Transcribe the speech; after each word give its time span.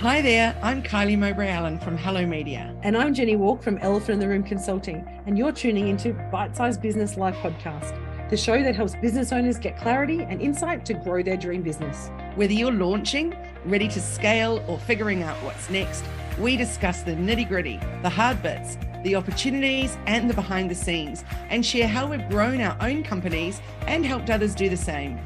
Hi 0.00 0.22
there, 0.22 0.58
I'm 0.62 0.82
Kylie 0.82 1.18
Mowbray 1.18 1.50
Allen 1.50 1.78
from 1.78 1.98
Hello 1.98 2.24
Media. 2.24 2.74
And 2.82 2.96
I'm 2.96 3.12
Jenny 3.12 3.36
Walk 3.36 3.62
from 3.62 3.76
Elephant 3.76 4.14
in 4.14 4.18
the 4.18 4.28
Room 4.28 4.42
Consulting, 4.42 5.06
and 5.26 5.36
you're 5.36 5.52
tuning 5.52 5.88
into 5.88 6.14
Bite 6.32 6.56
Size 6.56 6.78
Business 6.78 7.18
Life 7.18 7.36
Podcast, 7.42 8.00
the 8.30 8.36
show 8.38 8.62
that 8.62 8.74
helps 8.74 8.94
business 8.94 9.30
owners 9.30 9.58
get 9.58 9.76
clarity 9.76 10.22
and 10.22 10.40
insight 10.40 10.86
to 10.86 10.94
grow 10.94 11.22
their 11.22 11.36
dream 11.36 11.60
business. 11.60 12.10
Whether 12.34 12.54
you're 12.54 12.72
launching, 12.72 13.36
ready 13.66 13.88
to 13.88 14.00
scale, 14.00 14.64
or 14.66 14.78
figuring 14.78 15.22
out 15.22 15.36
what's 15.44 15.68
next, 15.68 16.02
we 16.38 16.56
discuss 16.56 17.02
the 17.02 17.12
nitty 17.12 17.46
gritty, 17.46 17.78
the 18.00 18.08
hard 18.08 18.42
bits, 18.42 18.78
the 19.04 19.16
opportunities, 19.16 19.98
and 20.06 20.30
the 20.30 20.34
behind 20.34 20.70
the 20.70 20.74
scenes, 20.74 21.24
and 21.50 21.64
share 21.64 21.86
how 21.86 22.06
we've 22.06 22.26
grown 22.30 22.62
our 22.62 22.74
own 22.80 23.02
companies 23.02 23.60
and 23.86 24.06
helped 24.06 24.30
others 24.30 24.54
do 24.54 24.70
the 24.70 24.78
same. 24.78 25.20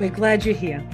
We're 0.00 0.10
glad 0.10 0.44
you're 0.44 0.52
here. 0.52 0.84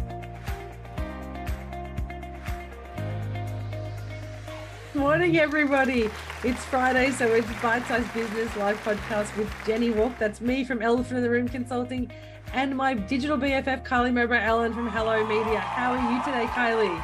Morning, 4.96 5.36
everybody. 5.36 6.08
It's 6.42 6.64
Friday, 6.64 7.10
so 7.10 7.26
it's 7.34 7.46
Bite 7.60 7.86
Size 7.86 8.08
Business 8.14 8.56
Live 8.56 8.82
Podcast 8.82 9.36
with 9.36 9.52
Jenny 9.66 9.90
Walk. 9.90 10.18
That's 10.18 10.40
me 10.40 10.64
from 10.64 10.80
Elephant 10.80 11.18
in 11.18 11.22
the 11.22 11.28
Room 11.28 11.46
Consulting 11.50 12.10
and 12.54 12.74
my 12.74 12.94
digital 12.94 13.36
BFF, 13.36 13.84
Kylie 13.84 14.14
Mowbray 14.14 14.38
Allen 14.38 14.72
from 14.72 14.88
Hello 14.88 15.22
Media. 15.26 15.60
How 15.60 15.92
are 15.92 16.12
you 16.12 16.24
today, 16.24 16.46
Kylie? 16.46 16.98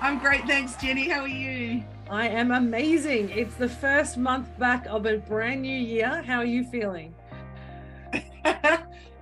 I'm 0.00 0.18
great, 0.18 0.44
thanks, 0.44 0.74
Jenny. 0.74 1.08
How 1.08 1.20
are 1.20 1.28
you? 1.28 1.84
I 2.10 2.26
am 2.26 2.50
amazing. 2.50 3.30
It's 3.30 3.54
the 3.54 3.68
first 3.68 4.16
month 4.16 4.48
back 4.58 4.84
of 4.86 5.06
a 5.06 5.18
brand 5.18 5.62
new 5.62 5.78
year. 5.78 6.22
How 6.26 6.38
are 6.38 6.44
you 6.44 6.64
feeling? 6.64 7.14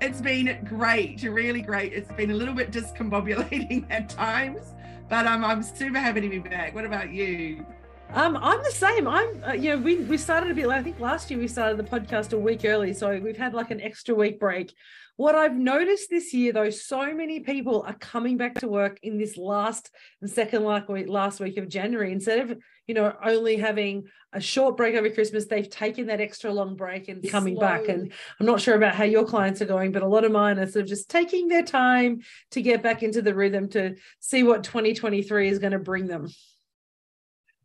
it's 0.00 0.22
been 0.22 0.64
great, 0.64 1.22
really 1.24 1.60
great. 1.60 1.92
It's 1.92 2.10
been 2.12 2.30
a 2.30 2.34
little 2.34 2.54
bit 2.54 2.72
discombobulating 2.72 3.84
at 3.90 4.08
times, 4.08 4.74
but 5.10 5.26
um, 5.26 5.44
I'm 5.44 5.62
super 5.62 5.98
happy 5.98 6.22
to 6.22 6.28
be 6.30 6.38
back. 6.38 6.74
What 6.74 6.86
about 6.86 7.12
you? 7.12 7.66
Um, 8.14 8.38
I'm 8.38 8.62
the 8.62 8.70
same. 8.70 9.06
I'm, 9.06 9.44
uh, 9.44 9.52
you 9.52 9.70
know, 9.70 9.78
we 9.78 9.96
we 9.96 10.16
started 10.16 10.50
a 10.50 10.54
bit. 10.54 10.66
I 10.66 10.82
think 10.82 10.98
last 10.98 11.30
year 11.30 11.38
we 11.38 11.46
started 11.46 11.76
the 11.76 11.84
podcast 11.84 12.32
a 12.32 12.38
week 12.38 12.64
early, 12.64 12.94
so 12.94 13.18
we've 13.18 13.36
had 13.36 13.52
like 13.52 13.70
an 13.70 13.82
extra 13.82 14.14
week 14.14 14.40
break. 14.40 14.74
What 15.16 15.34
I've 15.34 15.56
noticed 15.56 16.08
this 16.08 16.32
year, 16.32 16.52
though, 16.52 16.70
so 16.70 17.12
many 17.12 17.40
people 17.40 17.82
are 17.86 17.94
coming 17.94 18.38
back 18.38 18.54
to 18.60 18.68
work 18.68 18.98
in 19.02 19.18
this 19.18 19.36
last 19.36 19.90
and 20.22 20.30
second 20.30 20.64
like 20.64 20.88
week, 20.88 21.08
last 21.08 21.38
week 21.38 21.58
of 21.58 21.68
January 21.68 22.12
instead 22.12 22.38
of 22.50 22.58
you 22.86 22.94
know 22.94 23.14
only 23.22 23.56
having 23.56 24.04
a 24.32 24.40
short 24.40 24.78
break 24.78 24.94
over 24.94 25.10
Christmas. 25.10 25.44
They've 25.44 25.68
taken 25.68 26.06
that 26.06 26.20
extra 26.20 26.50
long 26.50 26.76
break 26.76 27.08
and 27.08 27.22
coming 27.28 27.56
Slowly. 27.56 27.66
back. 27.66 27.88
And 27.88 28.10
I'm 28.40 28.46
not 28.46 28.62
sure 28.62 28.74
about 28.74 28.94
how 28.94 29.04
your 29.04 29.26
clients 29.26 29.60
are 29.60 29.66
going, 29.66 29.92
but 29.92 30.02
a 30.02 30.08
lot 30.08 30.24
of 30.24 30.32
mine 30.32 30.58
are 30.58 30.66
sort 30.66 30.84
of 30.84 30.88
just 30.88 31.10
taking 31.10 31.48
their 31.48 31.62
time 31.62 32.22
to 32.52 32.62
get 32.62 32.82
back 32.82 33.02
into 33.02 33.20
the 33.20 33.34
rhythm 33.34 33.68
to 33.70 33.96
see 34.18 34.44
what 34.44 34.64
2023 34.64 35.48
is 35.48 35.58
going 35.58 35.72
to 35.72 35.78
bring 35.78 36.06
them. 36.06 36.28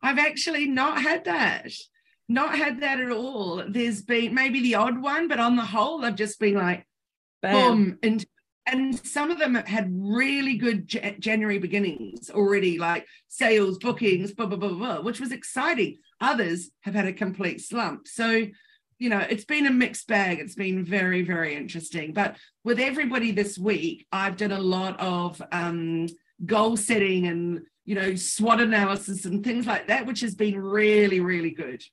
I've 0.04 0.20
actually 0.20 0.68
not 0.68 1.02
had 1.02 1.26
that. 1.26 1.72
Not 2.30 2.56
had 2.56 2.82
that 2.82 3.00
at 3.00 3.12
all. 3.12 3.64
There's 3.68 4.02
been 4.02 4.34
maybe 4.34 4.62
the 4.62 4.76
odd 4.76 5.02
one, 5.02 5.28
but 5.28 5.40
on 5.40 5.56
the 5.56 5.66
whole, 5.66 6.04
I've 6.06 6.16
just 6.16 6.40
been 6.40 6.56
like, 6.56 6.86
Bam. 7.42 7.54
boom. 7.54 8.00
And 8.04 8.26
and 8.66 9.06
some 9.06 9.30
of 9.30 9.40
them 9.40 9.56
had 9.56 9.92
really 9.94 10.56
good 10.56 10.88
J- 10.88 11.18
January 11.20 11.58
beginnings 11.58 12.30
already, 12.30 12.80
like 12.80 13.06
sales, 13.28 13.78
bookings, 13.78 14.32
blah, 14.34 14.46
blah, 14.46 14.58
blah, 14.58 14.70
blah, 14.70 15.02
which 15.02 15.20
was 15.20 15.34
exciting. 15.34 15.98
Others 16.22 16.70
have 16.82 16.94
had 16.94 17.06
a 17.06 17.12
complete 17.12 17.60
slump. 17.60 18.08
So, 18.08 18.48
you 19.00 19.10
know, 19.10 19.20
it's 19.20 19.44
been 19.44 19.66
a 19.66 19.72
mixed 19.72 20.08
bag. 20.08 20.40
It's 20.40 20.56
been 20.56 20.86
very, 20.86 21.24
very 21.24 21.56
interesting. 21.56 22.14
But 22.14 22.38
with 22.64 22.80
everybody 22.80 23.32
this 23.32 23.58
week, 23.58 24.06
I've 24.14 24.38
done 24.38 24.54
a 24.54 24.62
lot 24.62 24.98
of 24.98 25.42
um, 25.52 26.08
goal 26.46 26.78
setting 26.78 27.28
and 27.28 27.64
you 27.86 27.96
know, 27.96 28.16
SWOT 28.16 28.62
analysis 28.62 29.26
and 29.26 29.44
things 29.44 29.66
like 29.66 29.88
that, 29.88 30.06
which 30.06 30.22
has 30.22 30.36
been 30.36 30.58
really, 30.58 31.20
really 31.20 31.52
good. 31.52 31.84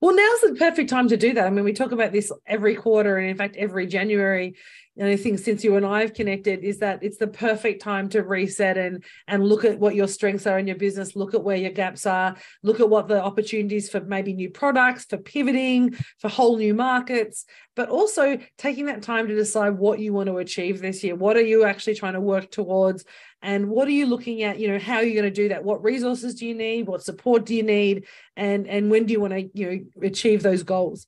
Well, 0.00 0.14
now's 0.14 0.40
the 0.42 0.56
perfect 0.58 0.90
time 0.90 1.08
to 1.08 1.16
do 1.16 1.32
that. 1.32 1.46
I 1.46 1.50
mean, 1.50 1.64
we 1.64 1.72
talk 1.72 1.92
about 1.92 2.12
this 2.12 2.30
every 2.46 2.74
quarter, 2.74 3.16
and 3.16 3.30
in 3.30 3.36
fact, 3.36 3.56
every 3.56 3.86
January. 3.86 4.54
And 4.96 5.08
I 5.08 5.16
think 5.16 5.38
since 5.38 5.64
you 5.64 5.76
and 5.76 5.86
I 5.86 6.02
have 6.02 6.14
connected, 6.14 6.62
is 6.62 6.78
that 6.80 7.02
it's 7.02 7.16
the 7.16 7.26
perfect 7.26 7.80
time 7.80 8.08
to 8.10 8.22
reset 8.22 8.76
and 8.76 9.02
and 9.26 9.44
look 9.44 9.64
at 9.64 9.78
what 9.78 9.94
your 9.94 10.06
strengths 10.06 10.46
are 10.46 10.58
in 10.58 10.66
your 10.66 10.76
business, 10.76 11.16
look 11.16 11.32
at 11.34 11.42
where 11.42 11.56
your 11.56 11.72
gaps 11.72 12.04
are, 12.04 12.36
look 12.62 12.80
at 12.80 12.90
what 12.90 13.08
the 13.08 13.22
opportunities 13.22 13.88
for 13.88 14.00
maybe 14.00 14.34
new 14.34 14.50
products, 14.50 15.06
for 15.06 15.16
pivoting, 15.16 15.94
for 16.18 16.28
whole 16.28 16.58
new 16.58 16.74
markets, 16.74 17.46
but 17.74 17.88
also 17.88 18.38
taking 18.58 18.86
that 18.86 19.02
time 19.02 19.26
to 19.26 19.34
decide 19.34 19.78
what 19.78 20.00
you 20.00 20.12
want 20.12 20.28
to 20.28 20.36
achieve 20.36 20.80
this 20.80 21.02
year. 21.02 21.16
What 21.16 21.36
are 21.36 21.42
you 21.42 21.64
actually 21.64 21.94
trying 21.94 22.12
to 22.12 22.20
work 22.20 22.50
towards? 22.50 23.04
And 23.44 23.68
what 23.68 23.86
are 23.86 23.92
you 23.92 24.06
looking 24.06 24.42
at? 24.42 24.58
You 24.58 24.68
know 24.68 24.78
how 24.78 24.96
are 24.96 25.04
you 25.04 25.12
going 25.12 25.32
to 25.32 25.42
do 25.42 25.50
that? 25.50 25.62
What 25.62 25.84
resources 25.84 26.34
do 26.34 26.46
you 26.46 26.54
need? 26.54 26.86
What 26.86 27.02
support 27.04 27.44
do 27.44 27.54
you 27.54 27.62
need? 27.62 28.06
And 28.36 28.66
and 28.66 28.90
when 28.90 29.04
do 29.04 29.12
you 29.12 29.20
want 29.20 29.34
to 29.34 29.50
you 29.52 29.70
know 29.70 30.06
achieve 30.06 30.42
those 30.42 30.62
goals? 30.62 31.06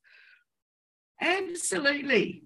Absolutely. 1.21 2.45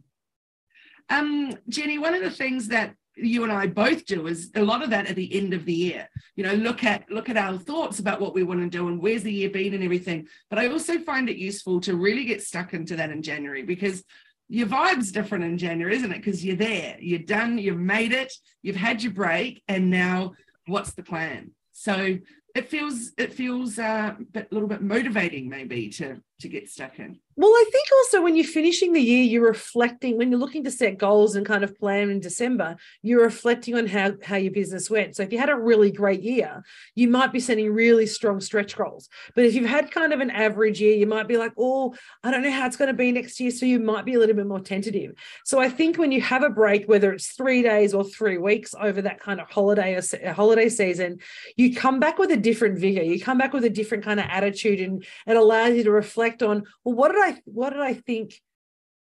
Um 1.08 1.58
jenny 1.68 1.98
one 1.98 2.14
of 2.14 2.22
the 2.22 2.30
things 2.30 2.68
that 2.68 2.94
you 3.16 3.42
and 3.42 3.52
I 3.52 3.66
both 3.66 4.06
do 4.06 4.28
is 4.28 4.50
a 4.54 4.62
lot 4.62 4.82
of 4.82 4.90
that 4.90 5.06
at 5.06 5.16
the 5.16 5.36
end 5.36 5.52
of 5.52 5.64
the 5.64 5.72
year. 5.72 6.08
You 6.36 6.44
know, 6.44 6.54
look 6.54 6.84
at 6.84 7.10
look 7.10 7.28
at 7.28 7.36
our 7.36 7.58
thoughts 7.58 7.98
about 7.98 8.20
what 8.20 8.34
we 8.34 8.44
want 8.44 8.60
to 8.60 8.68
do 8.68 8.88
and 8.88 9.02
where's 9.02 9.24
the 9.24 9.32
year 9.32 9.50
been 9.50 9.74
and 9.74 9.82
everything. 9.82 10.28
But 10.48 10.60
I 10.60 10.68
also 10.68 11.00
find 11.00 11.28
it 11.28 11.36
useful 11.36 11.80
to 11.80 11.96
really 11.96 12.24
get 12.24 12.42
stuck 12.42 12.74
into 12.74 12.96
that 12.96 13.10
in 13.10 13.22
January 13.22 13.62
because 13.62 14.04
your 14.50 14.66
vibe's 14.66 15.12
different 15.12 15.44
in 15.44 15.56
January, 15.56 15.94
isn't 15.94 16.10
it? 16.10 16.16
Because 16.16 16.44
you're 16.44 16.56
there, 16.56 16.96
you're 16.98 17.20
done, 17.20 17.56
you've 17.56 17.78
made 17.78 18.12
it, 18.12 18.32
you've 18.62 18.74
had 18.74 19.00
your 19.00 19.12
break, 19.12 19.62
and 19.68 19.90
now 19.90 20.32
what's 20.66 20.92
the 20.92 21.04
plan? 21.04 21.52
So 21.70 22.18
it 22.56 22.68
feels 22.68 23.12
it 23.16 23.32
feels 23.32 23.78
uh, 23.78 24.14
a 24.18 24.22
bit, 24.24 24.52
little 24.52 24.68
bit 24.68 24.82
motivating 24.82 25.48
maybe 25.48 25.88
to 25.90 26.20
to 26.40 26.48
get 26.48 26.68
stuck 26.68 26.98
in. 26.98 27.18
Well, 27.36 27.50
I 27.50 27.64
think 27.72 27.86
also 27.96 28.22
when 28.22 28.36
you're 28.36 28.44
finishing 28.44 28.92
the 28.92 29.00
year, 29.00 29.22
you're 29.22 29.46
reflecting 29.46 30.18
when 30.18 30.30
you're 30.30 30.40
looking 30.40 30.64
to 30.64 30.70
set 30.70 30.98
goals 30.98 31.36
and 31.36 31.46
kind 31.46 31.64
of 31.64 31.78
plan 31.78 32.10
in 32.10 32.20
December, 32.20 32.76
you're 33.00 33.22
reflecting 33.22 33.76
on 33.76 33.86
how, 33.86 34.12
how 34.22 34.36
your 34.36 34.52
business 34.52 34.90
went. 34.90 35.16
So 35.16 35.22
if 35.22 35.32
you 35.32 35.38
had 35.38 35.48
a 35.48 35.56
really 35.56 35.90
great 35.90 36.20
year, 36.20 36.62
you 36.94 37.08
might 37.08 37.32
be 37.32 37.40
setting 37.40 37.72
really 37.72 38.06
strong 38.06 38.40
stretch 38.40 38.76
goals. 38.76 39.08
But 39.34 39.46
if 39.46 39.54
you've 39.54 39.70
had 39.70 39.90
kind 39.90 40.12
of 40.12 40.20
an 40.20 40.30
average 40.30 40.82
year, 40.82 40.94
you 40.94 41.06
might 41.06 41.28
be 41.28 41.38
like, 41.38 41.52
oh, 41.56 41.94
I 42.22 42.30
don't 42.30 42.42
know 42.42 42.50
how 42.50 42.66
it's 42.66 42.76
going 42.76 42.88
to 42.88 42.94
be 42.94 43.10
next 43.10 43.40
year. 43.40 43.50
So 43.50 43.64
you 43.64 43.78
might 43.78 44.04
be 44.04 44.14
a 44.14 44.18
little 44.18 44.36
bit 44.36 44.46
more 44.46 44.60
tentative. 44.60 45.12
So 45.44 45.60
I 45.60 45.70
think 45.70 45.96
when 45.96 46.12
you 46.12 46.20
have 46.20 46.42
a 46.42 46.50
break, 46.50 46.88
whether 46.88 47.10
it's 47.10 47.32
three 47.32 47.62
days 47.62 47.94
or 47.94 48.04
three 48.04 48.36
weeks 48.36 48.74
over 48.78 49.00
that 49.02 49.18
kind 49.18 49.40
of 49.40 49.48
holiday 49.48 49.96
uh, 49.96 50.02
or 50.22 50.28
uh, 50.28 50.32
holiday 50.34 50.68
season, 50.68 51.20
you 51.56 51.74
come 51.74 52.00
back 52.00 52.18
with 52.18 52.30
a 52.32 52.36
different 52.36 52.78
vigor. 52.78 53.02
You 53.02 53.18
come 53.18 53.38
back 53.38 53.54
with 53.54 53.64
a 53.64 53.70
different 53.70 54.04
kind 54.04 54.20
of 54.20 54.26
attitude 54.28 54.80
and 54.80 55.04
it 55.26 55.36
allows 55.36 55.74
you 55.74 55.84
to 55.84 55.90
reflect 55.90 56.29
on, 56.42 56.64
well, 56.84 56.94
what 56.94 57.12
did 57.12 57.22
I 57.22 57.30
I 57.30 57.42
what 57.44 57.70
did 57.70 57.80
I 57.80 57.94
think 57.94 58.40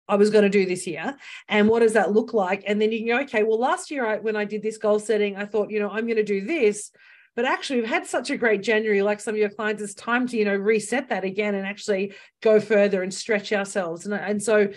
I 0.07 0.15
was 0.15 0.29
going 0.29 0.43
to 0.43 0.49
do 0.49 0.65
this 0.65 0.85
year 0.85 1.15
and 1.47 1.69
what 1.69 1.79
does 1.79 1.93
that 1.93 2.11
look 2.11 2.33
like? 2.33 2.63
And 2.67 2.81
then 2.81 2.91
you 2.91 2.99
can 2.99 3.07
go, 3.07 3.23
okay, 3.23 3.43
well, 3.43 3.59
last 3.59 3.89
year 3.89 4.05
I, 4.05 4.17
when 4.17 4.35
I 4.35 4.45
did 4.45 4.61
this 4.61 4.77
goal 4.77 4.99
setting, 4.99 5.37
I 5.37 5.45
thought, 5.45 5.71
you 5.71 5.79
know, 5.79 5.89
I'm 5.89 6.05
going 6.05 6.17
to 6.17 6.23
do 6.23 6.45
this. 6.45 6.91
But 7.35 7.45
actually, 7.45 7.79
we've 7.79 7.89
had 7.89 8.05
such 8.05 8.29
a 8.29 8.37
great 8.37 8.61
January, 8.61 9.01
like 9.01 9.19
some 9.19 9.33
of 9.33 9.39
your 9.39 9.49
clients, 9.49 9.81
it's 9.81 9.95
time 9.95 10.27
to, 10.27 10.37
you 10.37 10.45
know, 10.45 10.55
reset 10.55 11.09
that 11.09 11.23
again 11.23 11.55
and 11.55 11.65
actually 11.65 12.13
go 12.41 12.59
further 12.59 13.01
and 13.01 13.11
stretch 13.11 13.51
ourselves. 13.51 14.05
And, 14.05 14.13
and 14.13 14.43
so 14.43 14.69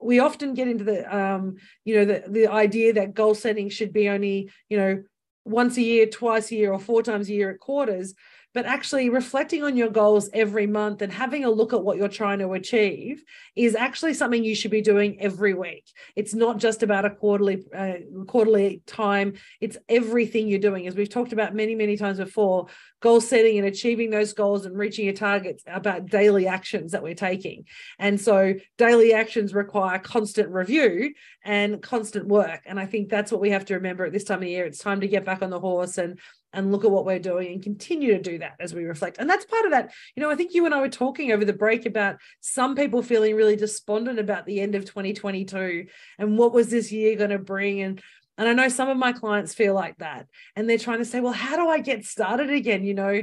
we 0.00 0.18
often 0.18 0.54
get 0.54 0.68
into 0.68 0.84
the 0.84 1.16
um, 1.16 1.56
you 1.84 1.94
know, 1.94 2.04
the 2.04 2.24
the 2.28 2.46
idea 2.48 2.94
that 2.94 3.14
goal 3.14 3.34
setting 3.34 3.68
should 3.68 3.92
be 3.92 4.08
only, 4.08 4.50
you 4.68 4.78
know, 4.78 5.02
once 5.44 5.76
a 5.76 5.82
year, 5.82 6.06
twice 6.06 6.50
a 6.50 6.56
year, 6.56 6.72
or 6.72 6.80
four 6.80 7.04
times 7.04 7.28
a 7.28 7.32
year 7.32 7.50
at 7.50 7.60
quarters 7.60 8.14
but 8.56 8.64
actually 8.64 9.10
reflecting 9.10 9.62
on 9.62 9.76
your 9.76 9.90
goals 9.90 10.30
every 10.32 10.66
month 10.66 11.02
and 11.02 11.12
having 11.12 11.44
a 11.44 11.50
look 11.50 11.74
at 11.74 11.84
what 11.84 11.98
you're 11.98 12.08
trying 12.08 12.38
to 12.38 12.54
achieve 12.54 13.22
is 13.54 13.74
actually 13.74 14.14
something 14.14 14.42
you 14.42 14.54
should 14.54 14.70
be 14.70 14.80
doing 14.80 15.20
every 15.20 15.52
week. 15.52 15.84
It's 16.14 16.32
not 16.32 16.56
just 16.56 16.82
about 16.82 17.04
a 17.04 17.10
quarterly 17.10 17.64
uh, 17.76 17.96
quarterly 18.26 18.80
time. 18.86 19.34
It's 19.60 19.76
everything 19.90 20.48
you're 20.48 20.58
doing. 20.58 20.86
As 20.86 20.96
we've 20.96 21.10
talked 21.10 21.34
about 21.34 21.54
many 21.54 21.74
many 21.74 21.98
times 21.98 22.16
before, 22.16 22.68
goal 23.02 23.20
setting 23.20 23.58
and 23.58 23.66
achieving 23.66 24.08
those 24.08 24.32
goals 24.32 24.64
and 24.64 24.74
reaching 24.74 25.04
your 25.04 25.12
targets 25.12 25.62
about 25.66 26.06
daily 26.06 26.48
actions 26.48 26.92
that 26.92 27.02
we're 27.02 27.14
taking. 27.14 27.66
And 27.98 28.18
so 28.18 28.54
daily 28.78 29.12
actions 29.12 29.52
require 29.52 29.98
constant 29.98 30.48
review 30.48 31.12
and 31.44 31.82
constant 31.82 32.26
work. 32.26 32.62
And 32.64 32.80
I 32.80 32.86
think 32.86 33.10
that's 33.10 33.30
what 33.30 33.42
we 33.42 33.50
have 33.50 33.66
to 33.66 33.74
remember 33.74 34.06
at 34.06 34.14
this 34.14 34.24
time 34.24 34.42
of 34.42 34.48
year. 34.48 34.64
It's 34.64 34.78
time 34.78 35.02
to 35.02 35.08
get 35.08 35.26
back 35.26 35.42
on 35.42 35.50
the 35.50 35.60
horse 35.60 35.98
and 35.98 36.18
and 36.56 36.72
look 36.72 36.84
at 36.84 36.90
what 36.90 37.04
we're 37.04 37.18
doing 37.18 37.52
and 37.52 37.62
continue 37.62 38.12
to 38.14 38.22
do 38.22 38.38
that 38.38 38.54
as 38.58 38.74
we 38.74 38.84
reflect. 38.84 39.18
And 39.18 39.28
that's 39.28 39.44
part 39.44 39.66
of 39.66 39.70
that. 39.72 39.92
You 40.16 40.22
know, 40.22 40.30
I 40.30 40.34
think 40.34 40.54
you 40.54 40.64
and 40.64 40.74
I 40.74 40.80
were 40.80 40.88
talking 40.88 41.30
over 41.30 41.44
the 41.44 41.52
break 41.52 41.86
about 41.86 42.16
some 42.40 42.74
people 42.74 43.02
feeling 43.02 43.36
really 43.36 43.56
despondent 43.56 44.18
about 44.18 44.46
the 44.46 44.60
end 44.60 44.74
of 44.74 44.86
2022 44.86 45.86
and 46.18 46.38
what 46.38 46.54
was 46.54 46.70
this 46.70 46.90
year 46.90 47.14
going 47.14 47.30
to 47.30 47.38
bring 47.38 47.82
and 47.82 48.02
and 48.38 48.46
I 48.46 48.52
know 48.52 48.68
some 48.68 48.90
of 48.90 48.98
my 48.98 49.14
clients 49.14 49.54
feel 49.54 49.72
like 49.72 49.96
that. 49.96 50.26
And 50.54 50.68
they're 50.68 50.76
trying 50.76 50.98
to 50.98 51.06
say, 51.06 51.20
well, 51.20 51.32
how 51.32 51.56
do 51.56 51.70
I 51.70 51.78
get 51.78 52.04
started 52.04 52.50
again? 52.50 52.84
You 52.84 52.92
know, 52.92 53.22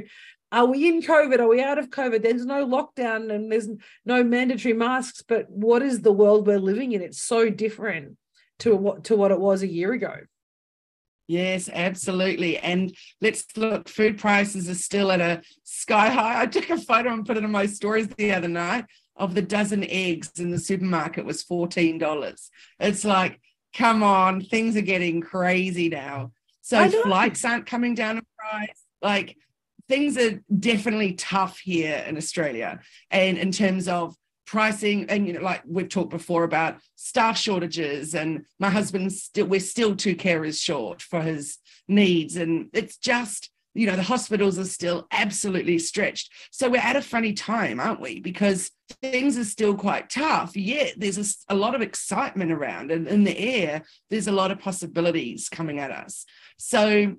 are 0.50 0.66
we 0.66 0.88
in 0.88 1.02
COVID? 1.02 1.38
Are 1.38 1.46
we 1.46 1.62
out 1.62 1.78
of 1.78 1.90
COVID? 1.90 2.20
There's 2.20 2.44
no 2.44 2.66
lockdown 2.66 3.32
and 3.32 3.50
there's 3.50 3.68
no 4.04 4.24
mandatory 4.24 4.74
masks. 4.74 5.22
But 5.22 5.48
what 5.48 5.82
is 5.82 6.00
the 6.00 6.10
world 6.10 6.48
we're 6.48 6.58
living 6.58 6.90
in? 6.90 7.00
It's 7.00 7.22
so 7.22 7.48
different 7.48 8.16
to 8.60 8.74
what 8.74 9.04
to 9.04 9.14
what 9.14 9.30
it 9.30 9.38
was 9.38 9.62
a 9.62 9.68
year 9.68 9.92
ago. 9.92 10.16
Yes, 11.26 11.70
absolutely. 11.72 12.58
And 12.58 12.94
let's 13.20 13.46
look, 13.56 13.88
food 13.88 14.18
prices 14.18 14.68
are 14.68 14.74
still 14.74 15.10
at 15.10 15.20
a 15.20 15.42
sky 15.62 16.10
high. 16.10 16.42
I 16.42 16.46
took 16.46 16.68
a 16.68 16.76
photo 16.76 17.12
and 17.12 17.24
put 17.24 17.36
it 17.36 17.44
in 17.44 17.50
my 17.50 17.66
stories 17.66 18.08
the 18.08 18.32
other 18.32 18.48
night 18.48 18.84
of 19.16 19.34
the 19.34 19.42
dozen 19.42 19.84
eggs 19.84 20.32
in 20.38 20.50
the 20.50 20.58
supermarket 20.58 21.24
was 21.24 21.44
$14. 21.44 22.50
It's 22.80 23.04
like, 23.04 23.40
come 23.74 24.02
on, 24.02 24.40
things 24.40 24.76
are 24.76 24.82
getting 24.82 25.20
crazy 25.20 25.88
now. 25.88 26.32
So 26.60 26.88
flights 26.88 27.44
aren't 27.44 27.66
coming 27.66 27.94
down 27.94 28.18
in 28.18 28.26
price. 28.38 28.82
Like 29.02 29.36
things 29.88 30.16
are 30.16 30.42
definitely 30.58 31.12
tough 31.12 31.58
here 31.58 32.04
in 32.06 32.16
Australia. 32.16 32.80
And 33.10 33.38
in 33.38 33.52
terms 33.52 33.88
of 33.88 34.16
pricing, 34.46 35.06
and 35.08 35.26
you 35.26 35.32
know, 35.34 35.42
like 35.42 35.62
we've 35.66 35.88
talked 35.88 36.10
before 36.10 36.44
about 36.44 36.76
staff 36.96 37.38
shortages, 37.38 38.14
and 38.14 38.44
my 38.58 38.70
husband's 38.70 39.22
still 39.22 39.46
we're 39.46 39.60
still 39.60 39.96
two 39.96 40.16
carers 40.16 40.60
short 40.62 41.02
for 41.02 41.22
his 41.22 41.58
needs. 41.88 42.36
And 42.36 42.68
it's 42.72 42.96
just 42.96 43.50
you 43.74 43.88
know, 43.88 43.96
the 43.96 44.02
hospitals 44.02 44.58
are 44.58 44.64
still 44.64 45.06
absolutely 45.10 45.78
stretched. 45.80 46.30
So 46.52 46.70
we're 46.70 46.80
at 46.80 46.94
a 46.94 47.02
funny 47.02 47.32
time, 47.32 47.80
aren't 47.80 48.00
we? 48.00 48.20
Because 48.20 48.70
things 49.02 49.36
are 49.36 49.44
still 49.44 49.74
quite 49.74 50.10
tough. 50.10 50.56
Yet 50.56 50.94
there's 50.96 51.18
a, 51.48 51.54
a 51.54 51.56
lot 51.56 51.74
of 51.74 51.82
excitement 51.82 52.52
around, 52.52 52.92
and 52.92 53.08
in 53.08 53.24
the 53.24 53.36
air, 53.36 53.82
there's 54.10 54.28
a 54.28 54.32
lot 54.32 54.52
of 54.52 54.60
possibilities 54.60 55.48
coming 55.48 55.80
at 55.80 55.90
us. 55.90 56.24
So 56.56 57.16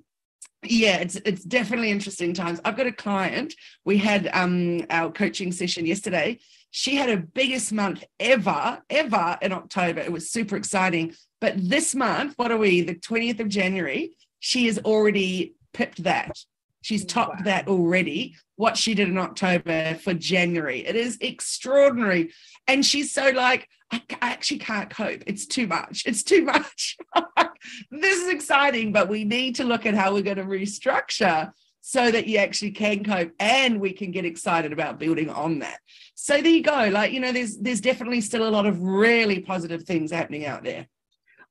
yeah 0.70 0.96
it's 0.96 1.16
it's 1.16 1.44
definitely 1.44 1.90
interesting 1.90 2.32
times. 2.32 2.60
I've 2.64 2.76
got 2.76 2.86
a 2.86 2.92
client 2.92 3.54
we 3.84 3.98
had 3.98 4.28
um 4.32 4.84
our 4.90 5.10
coaching 5.10 5.52
session 5.52 5.86
yesterday. 5.86 6.38
She 6.70 6.96
had 6.96 7.08
her 7.08 7.16
biggest 7.16 7.72
month 7.72 8.04
ever 8.20 8.82
ever 8.90 9.38
in 9.42 9.52
october. 9.52 10.00
It 10.00 10.12
was 10.12 10.30
super 10.30 10.56
exciting. 10.56 11.14
But 11.40 11.54
this 11.56 11.94
month 11.94 12.34
what 12.36 12.50
are 12.50 12.58
we 12.58 12.80
the 12.82 12.94
20th 12.94 13.40
of 13.40 13.48
january? 13.48 14.16
She 14.40 14.66
has 14.66 14.78
already 14.78 15.54
pipped 15.72 16.02
that. 16.04 16.38
She's 16.86 17.04
mm, 17.04 17.08
topped 17.08 17.38
wow. 17.38 17.44
that 17.46 17.66
already. 17.66 18.36
What 18.54 18.76
she 18.76 18.94
did 18.94 19.08
in 19.08 19.18
October 19.18 19.96
for 19.96 20.14
January. 20.14 20.86
It 20.86 20.94
is 20.94 21.18
extraordinary. 21.20 22.30
And 22.68 22.86
she's 22.86 23.10
so 23.10 23.30
like, 23.30 23.68
I, 23.90 24.00
I 24.22 24.30
actually 24.30 24.60
can't 24.60 24.88
cope. 24.88 25.24
It's 25.26 25.46
too 25.46 25.66
much. 25.66 26.04
It's 26.06 26.22
too 26.22 26.44
much. 26.44 26.96
this 27.90 28.22
is 28.22 28.28
exciting, 28.28 28.92
but 28.92 29.08
we 29.08 29.24
need 29.24 29.56
to 29.56 29.64
look 29.64 29.84
at 29.84 29.94
how 29.94 30.14
we're 30.14 30.22
going 30.22 30.36
to 30.36 30.44
restructure 30.44 31.50
so 31.80 32.08
that 32.12 32.28
you 32.28 32.38
actually 32.38 32.70
can 32.70 33.02
cope 33.02 33.32
and 33.40 33.80
we 33.80 33.92
can 33.92 34.12
get 34.12 34.24
excited 34.24 34.72
about 34.72 35.00
building 35.00 35.28
on 35.28 35.58
that. 35.58 35.80
So 36.14 36.40
there 36.40 36.52
you 36.52 36.62
go. 36.62 36.88
Like, 36.92 37.10
you 37.10 37.18
know, 37.18 37.32
there's 37.32 37.58
there's 37.58 37.80
definitely 37.80 38.20
still 38.20 38.46
a 38.46 38.50
lot 38.50 38.64
of 38.64 38.80
really 38.80 39.40
positive 39.40 39.82
things 39.82 40.12
happening 40.12 40.46
out 40.46 40.62
there. 40.62 40.86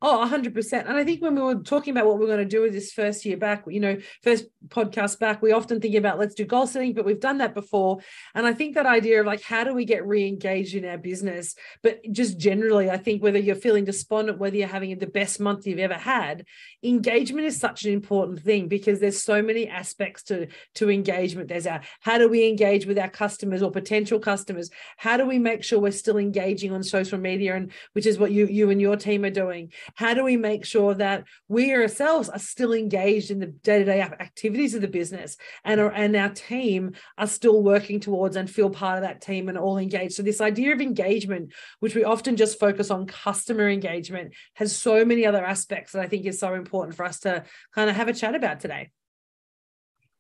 Oh, 0.02 0.28
100%. 0.30 0.88
And 0.88 0.98
I 0.98 1.06
think 1.06 1.22
when 1.22 1.36
we 1.36 1.42
were 1.42 1.56
talking 1.56 1.92
about 1.92 2.06
what 2.06 2.20
we're 2.20 2.28
going 2.28 2.40
to 2.40 2.46
do 2.46 2.62
with 2.62 2.74
this 2.74 2.92
first 2.92 3.24
year 3.24 3.38
back, 3.38 3.64
you 3.68 3.80
know, 3.80 3.98
first 4.24 4.46
podcast 4.68 5.20
back, 5.20 5.42
we 5.42 5.54
often 5.54 5.80
think 5.80 5.96
about 5.96 6.20
let's 6.20 6.36
do 6.36 6.44
goal 6.44 6.68
setting, 6.68 6.94
but 6.94 7.06
we've 7.06 7.20
done 7.20 7.38
that 7.38 7.54
before. 7.54 8.00
And 8.36 8.46
I 8.46 8.54
think 8.54 8.76
that 8.76 8.86
idea 8.86 9.22
of 9.22 9.26
like, 9.26 9.42
how 9.42 9.64
do 9.64 9.74
we 9.74 9.86
get 9.86 10.06
re 10.06 10.28
engaged 10.28 10.76
in 10.76 10.84
our 10.84 10.98
business? 10.98 11.56
But 11.82 12.02
just 12.12 12.38
generally, 12.38 12.90
I 12.90 12.98
think 12.98 13.24
whether 13.24 13.40
you're 13.40 13.56
feeling 13.56 13.86
despondent, 13.86 14.38
whether 14.38 14.58
you're 14.58 14.68
having 14.68 14.98
the 14.98 15.08
best 15.08 15.40
month 15.40 15.66
you've 15.66 15.80
ever 15.80 15.94
had, 15.94 16.46
engagement 16.84 17.48
is 17.48 17.58
such 17.58 17.86
an 17.86 17.94
important 17.94 18.42
thing 18.42 18.68
because 18.68 19.00
there's 19.00 19.24
so 19.24 19.42
many 19.42 19.66
aspects 19.70 20.24
to, 20.24 20.48
to 20.76 20.92
engagement. 20.92 21.48
There's 21.48 21.68
our 21.68 21.80
how 22.02 22.18
do 22.18 22.28
we 22.28 22.50
engage 22.50 22.86
with 22.86 23.00
our 23.00 23.10
customers 23.10 23.64
or 23.64 23.72
potential 23.72 24.20
customers? 24.20 24.70
How 24.98 25.16
do 25.16 25.26
we 25.26 25.40
make 25.40 25.64
sure 25.64 25.80
we're 25.80 25.92
still 25.92 26.18
engaging 26.18 26.74
on 26.74 26.84
social 26.84 27.18
media? 27.18 27.56
And 27.56 27.72
which 27.94 28.06
is 28.06 28.20
what 28.20 28.32
you, 28.32 28.46
you 28.48 28.70
and 28.72 28.82
your 28.82 28.98
team 28.98 29.24
are 29.24 29.30
doing 29.30 29.72
how 29.96 30.14
do 30.14 30.24
we 30.24 30.38
make 30.38 30.66
sure 30.66 30.94
that 30.94 31.24
we 31.48 31.74
ourselves 31.74 32.30
are 32.30 32.40
still 32.40 32.74
engaged 32.74 33.32
in 33.32 33.40
the 33.40 33.48
day-to-day 33.48 34.02
activities 34.02 34.76
of 34.76 34.82
the 34.82 34.88
business 34.88 35.38
and 35.64 35.82
our, 35.82 35.92
and 35.92 36.16
our 36.16 36.30
team 36.30 36.94
are 37.18 37.28
still 37.28 37.64
working 37.64 38.00
towards 38.00 38.36
and 38.36 38.50
feel 38.50 38.70
part 38.70 38.98
of 38.98 39.04
that 39.04 39.22
team 39.22 39.50
and 39.50 39.58
all 39.58 39.78
engaged 39.78 40.14
so 40.14 40.24
this 40.24 40.42
idea 40.42 40.74
of 40.74 40.82
engagement 40.82 41.54
which 41.80 41.96
we 41.96 42.04
often 42.04 42.36
just 42.36 42.60
focus 42.60 42.92
on 42.92 43.08
customer 43.08 43.70
engagement 43.70 44.34
has 44.54 44.76
so 44.76 45.04
many 45.04 45.26
other 45.26 45.44
aspects 45.44 45.92
that 45.92 46.02
i 46.02 46.08
think 46.08 46.26
is 46.26 46.40
so 46.40 46.54
important 46.54 46.96
for 46.96 47.06
us 47.06 47.20
to 47.20 47.44
kind 47.74 47.90
of 47.90 47.96
have 47.96 48.08
a 48.08 48.14
chat 48.14 48.36
about 48.36 48.60
today 48.60 48.92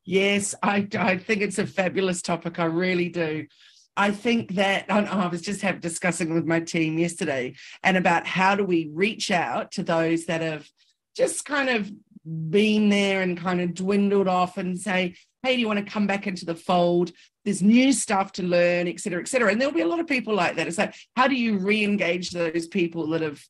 Yes, 0.07 0.53
I, 0.61 0.87
I 0.99 1.17
think 1.17 1.41
it's 1.41 1.57
a 1.57 1.65
fabulous 1.65 2.21
topic. 2.21 2.59
I 2.59 2.65
really 2.65 3.09
do. 3.09 3.47
I 3.97 4.11
think 4.11 4.55
that 4.55 4.85
I 4.89 5.27
was 5.27 5.41
just 5.41 5.61
have, 5.61 5.79
discussing 5.79 6.33
with 6.33 6.45
my 6.45 6.59
team 6.59 6.97
yesterday 6.97 7.55
and 7.83 7.95
about 7.95 8.27
how 8.27 8.55
do 8.55 8.63
we 8.63 8.89
reach 8.93 9.31
out 9.31 9.71
to 9.73 9.83
those 9.83 10.25
that 10.25 10.41
have 10.41 10.67
just 11.15 11.45
kind 11.45 11.69
of 11.69 11.89
been 12.25 12.89
there 12.89 13.21
and 13.21 13.37
kind 13.37 13.61
of 13.61 13.73
dwindled 13.73 14.27
off 14.27 14.57
and 14.57 14.77
say, 14.77 15.15
hey, 15.43 15.55
do 15.55 15.61
you 15.61 15.67
want 15.67 15.79
to 15.79 15.91
come 15.91 16.07
back 16.07 16.27
into 16.27 16.45
the 16.45 16.55
fold? 16.55 17.11
There's 17.45 17.61
new 17.61 17.93
stuff 17.93 18.31
to 18.33 18.43
learn, 18.43 18.87
et 18.87 18.99
cetera, 18.99 19.21
et 19.21 19.27
cetera. 19.27 19.51
And 19.51 19.61
there'll 19.61 19.73
be 19.73 19.81
a 19.81 19.87
lot 19.87 19.99
of 19.99 20.07
people 20.07 20.33
like 20.33 20.55
that. 20.55 20.67
It's 20.67 20.77
like, 20.77 20.95
how 21.15 21.27
do 21.27 21.35
you 21.35 21.59
re-engage 21.59 22.31
those 22.31 22.67
people 22.67 23.07
that 23.09 23.21
have 23.21 23.41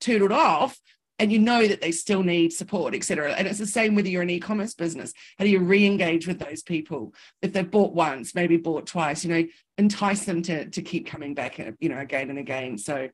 tootled 0.00 0.32
off 0.32 0.78
and 1.18 1.30
you 1.30 1.38
know 1.38 1.66
that 1.66 1.80
they 1.80 1.92
still 1.92 2.22
need 2.22 2.52
support, 2.52 2.94
etc. 2.94 3.32
And 3.32 3.46
it's 3.46 3.58
the 3.58 3.66
same 3.66 3.94
whether 3.94 4.08
you're 4.08 4.22
an 4.22 4.30
e-commerce 4.30 4.74
business. 4.74 5.12
How 5.38 5.44
do 5.44 5.50
you 5.50 5.60
re-engage 5.60 6.26
with 6.26 6.38
those 6.38 6.62
people 6.62 7.14
if 7.42 7.52
they've 7.52 7.70
bought 7.70 7.94
once, 7.94 8.34
maybe 8.34 8.56
bought 8.56 8.86
twice? 8.86 9.24
You 9.24 9.34
know, 9.34 9.48
entice 9.78 10.24
them 10.24 10.42
to 10.42 10.68
to 10.68 10.82
keep 10.82 11.06
coming 11.06 11.34
back, 11.34 11.60
uh, 11.60 11.72
you 11.80 11.88
know, 11.88 11.98
again 11.98 12.30
and 12.30 12.38
again. 12.38 12.78
So 12.78 13.08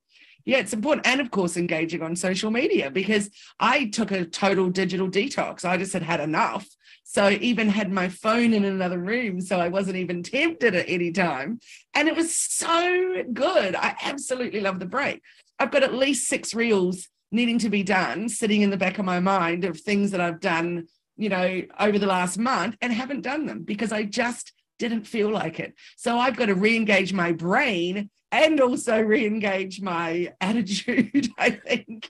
yeah, 0.48 0.58
it's 0.58 0.72
important. 0.72 1.06
And 1.06 1.20
of 1.20 1.30
course, 1.30 1.58
engaging 1.58 2.02
on 2.02 2.16
social 2.16 2.50
media 2.50 2.90
because 2.90 3.30
I 3.60 3.86
took 3.86 4.12
a 4.12 4.24
total 4.24 4.70
digital 4.70 5.08
detox. 5.08 5.64
I 5.64 5.76
just 5.76 5.92
had 5.92 6.02
had 6.02 6.20
enough. 6.20 6.66
So 7.04 7.24
I 7.24 7.32
even 7.34 7.68
had 7.68 7.92
my 7.92 8.08
phone 8.08 8.54
in 8.54 8.64
another 8.64 8.98
room. 8.98 9.42
So 9.42 9.60
I 9.60 9.68
wasn't 9.68 9.96
even 9.96 10.22
tempted 10.22 10.74
at 10.74 10.88
any 10.88 11.12
time. 11.12 11.60
And 11.92 12.08
it 12.08 12.16
was 12.16 12.34
so 12.34 13.24
good. 13.32 13.74
I 13.74 13.94
absolutely 14.02 14.60
love 14.60 14.78
the 14.78 14.86
break. 14.86 15.20
I've 15.58 15.70
got 15.70 15.82
at 15.82 15.92
least 15.92 16.28
six 16.28 16.54
reels 16.54 17.08
needing 17.30 17.58
to 17.58 17.68
be 17.68 17.82
done 17.82 18.28
sitting 18.28 18.62
in 18.62 18.70
the 18.70 18.76
back 18.76 18.98
of 18.98 19.04
my 19.04 19.20
mind 19.20 19.64
of 19.64 19.80
things 19.80 20.10
that 20.10 20.20
I've 20.20 20.40
done, 20.40 20.86
you 21.16 21.28
know, 21.28 21.62
over 21.78 21.98
the 21.98 22.06
last 22.06 22.38
month 22.38 22.76
and 22.80 22.92
haven't 22.92 23.22
done 23.22 23.46
them 23.46 23.62
because 23.62 23.92
I 23.92 24.04
just 24.04 24.52
didn't 24.78 25.04
feel 25.04 25.30
like 25.30 25.60
it. 25.60 25.74
So 25.96 26.18
I've 26.18 26.36
got 26.36 26.46
to 26.46 26.54
re-engage 26.54 27.12
my 27.12 27.32
brain 27.32 28.10
and 28.30 28.60
also 28.60 29.00
re-engage 29.00 29.80
my 29.80 30.32
attitude, 30.40 31.28
I 31.38 31.50
think, 31.50 32.08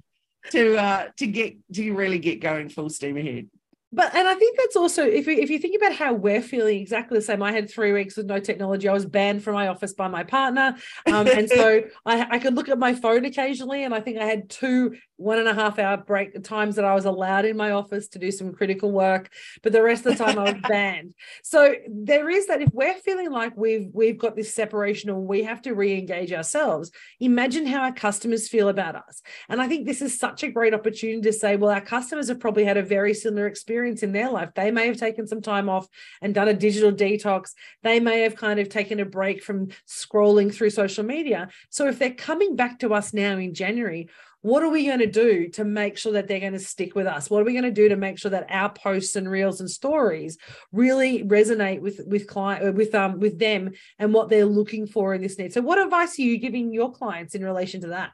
to 0.50 0.78
uh 0.78 1.08
to 1.18 1.26
get 1.26 1.56
to 1.74 1.92
really 1.92 2.18
get 2.18 2.40
going 2.40 2.70
full 2.70 2.88
steam 2.88 3.18
ahead 3.18 3.48
but 3.90 4.14
and 4.14 4.28
I 4.28 4.34
think 4.34 4.58
that's 4.58 4.76
also 4.76 5.02
if 5.02 5.26
you, 5.26 5.34
if 5.34 5.48
you 5.48 5.58
think 5.58 5.76
about 5.76 5.94
how 5.94 6.12
we're 6.12 6.42
feeling 6.42 6.78
exactly 6.78 7.18
the 7.18 7.22
same. 7.22 7.42
I 7.42 7.52
had 7.52 7.70
three 7.70 7.92
weeks 7.92 8.16
with 8.16 8.26
no 8.26 8.38
technology. 8.38 8.86
I 8.86 8.92
was 8.92 9.06
banned 9.06 9.42
from 9.42 9.54
my 9.54 9.68
office 9.68 9.94
by 9.94 10.08
my 10.08 10.24
partner, 10.24 10.76
um, 11.06 11.26
and 11.26 11.48
so 11.48 11.82
I, 12.06 12.26
I 12.32 12.38
could 12.38 12.54
look 12.54 12.68
at 12.68 12.78
my 12.78 12.92
phone 12.94 13.24
occasionally. 13.24 13.84
And 13.84 13.94
I 13.94 14.00
think 14.00 14.18
I 14.18 14.26
had 14.26 14.50
two 14.50 14.96
one 15.18 15.38
and 15.38 15.48
a 15.48 15.54
half 15.54 15.78
hour 15.78 15.96
break 15.96 16.32
the 16.32 16.40
times 16.40 16.76
that 16.76 16.84
I 16.84 16.94
was 16.94 17.04
allowed 17.04 17.44
in 17.44 17.56
my 17.56 17.72
office 17.72 18.08
to 18.08 18.18
do 18.18 18.30
some 18.30 18.52
critical 18.52 18.90
work, 18.90 19.30
but 19.62 19.72
the 19.72 19.82
rest 19.82 20.06
of 20.06 20.16
the 20.16 20.24
time 20.24 20.38
I 20.38 20.52
was 20.52 20.62
banned. 20.68 21.14
So 21.42 21.74
there 21.88 22.30
is 22.30 22.46
that 22.46 22.62
if 22.62 22.72
we're 22.72 22.94
feeling 22.94 23.30
like 23.30 23.56
we've 23.56 23.88
we've 23.92 24.16
got 24.16 24.36
this 24.36 24.54
separation 24.54 25.10
or 25.10 25.20
we 25.20 25.42
have 25.42 25.60
to 25.62 25.74
re-engage 25.74 26.32
ourselves, 26.32 26.90
imagine 27.20 27.66
how 27.66 27.82
our 27.82 27.92
customers 27.92 28.48
feel 28.48 28.68
about 28.68 28.94
us. 28.94 29.20
And 29.48 29.60
I 29.60 29.66
think 29.66 29.86
this 29.86 30.00
is 30.00 30.18
such 30.18 30.44
a 30.44 30.50
great 30.50 30.72
opportunity 30.72 31.20
to 31.22 31.32
say, 31.32 31.56
well, 31.56 31.72
our 31.72 31.80
customers 31.80 32.28
have 32.28 32.40
probably 32.40 32.64
had 32.64 32.76
a 32.76 32.82
very 32.82 33.12
similar 33.12 33.48
experience 33.48 34.04
in 34.04 34.12
their 34.12 34.30
life. 34.30 34.50
They 34.54 34.70
may 34.70 34.86
have 34.86 34.96
taken 34.96 35.26
some 35.26 35.42
time 35.42 35.68
off 35.68 35.88
and 36.22 36.32
done 36.32 36.48
a 36.48 36.54
digital 36.54 36.92
detox. 36.92 37.54
They 37.82 37.98
may 37.98 38.20
have 38.20 38.36
kind 38.36 38.60
of 38.60 38.68
taken 38.68 39.00
a 39.00 39.04
break 39.04 39.42
from 39.42 39.68
scrolling 39.86 40.54
through 40.54 40.70
social 40.70 41.04
media. 41.04 41.48
So 41.70 41.88
if 41.88 41.98
they're 41.98 42.14
coming 42.14 42.54
back 42.54 42.78
to 42.80 42.94
us 42.94 43.12
now 43.12 43.36
in 43.36 43.52
January, 43.52 44.08
what 44.42 44.62
are 44.62 44.70
we 44.70 44.86
going 44.86 45.00
to 45.00 45.06
do 45.06 45.48
to 45.48 45.64
make 45.64 45.98
sure 45.98 46.12
that 46.12 46.28
they're 46.28 46.40
going 46.40 46.52
to 46.52 46.58
stick 46.58 46.94
with 46.94 47.06
us 47.06 47.28
what 47.28 47.40
are 47.40 47.44
we 47.44 47.52
going 47.52 47.64
to 47.64 47.70
do 47.70 47.88
to 47.88 47.96
make 47.96 48.18
sure 48.18 48.30
that 48.30 48.46
our 48.50 48.70
posts 48.70 49.16
and 49.16 49.30
reels 49.30 49.60
and 49.60 49.70
stories 49.70 50.38
really 50.72 51.24
resonate 51.24 51.80
with 51.80 52.00
with 52.06 52.26
client 52.26 52.74
with 52.74 52.94
um 52.94 53.18
with 53.18 53.38
them 53.38 53.70
and 53.98 54.12
what 54.12 54.28
they're 54.28 54.44
looking 54.44 54.86
for 54.86 55.14
in 55.14 55.20
this 55.20 55.38
need 55.38 55.52
so 55.52 55.60
what 55.60 55.78
advice 55.78 56.18
are 56.18 56.22
you 56.22 56.38
giving 56.38 56.72
your 56.72 56.92
clients 56.92 57.34
in 57.34 57.44
relation 57.44 57.80
to 57.80 57.88
that 57.88 58.10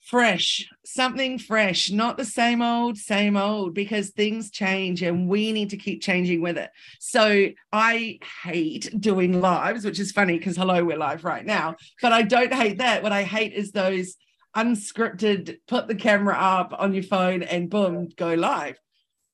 fresh, 0.00 0.66
something 0.84 1.38
fresh, 1.38 1.90
not 1.90 2.16
the 2.16 2.24
same 2.24 2.62
old, 2.62 2.96
same 2.96 3.36
old, 3.36 3.74
because 3.74 4.10
things 4.10 4.50
change 4.50 5.02
and 5.02 5.28
we 5.28 5.52
need 5.52 5.70
to 5.70 5.76
keep 5.76 6.02
changing 6.02 6.40
with 6.40 6.56
it. 6.56 6.70
So 6.98 7.48
I 7.72 8.18
hate 8.42 8.90
doing 8.98 9.40
lives, 9.40 9.84
which 9.84 10.00
is 10.00 10.12
funny 10.12 10.38
because 10.38 10.56
hello, 10.56 10.84
we're 10.84 10.96
live 10.96 11.24
right 11.24 11.44
now, 11.44 11.76
but 12.00 12.12
I 12.12 12.22
don't 12.22 12.52
hate 12.52 12.78
that. 12.78 13.02
What 13.02 13.12
I 13.12 13.22
hate 13.22 13.52
is 13.52 13.72
those 13.72 14.16
unscripted, 14.56 15.58
put 15.68 15.86
the 15.86 15.94
camera 15.94 16.36
up 16.36 16.74
on 16.78 16.94
your 16.94 17.02
phone 17.02 17.42
and 17.42 17.70
boom, 17.70 18.08
go 18.16 18.34
live. 18.34 18.78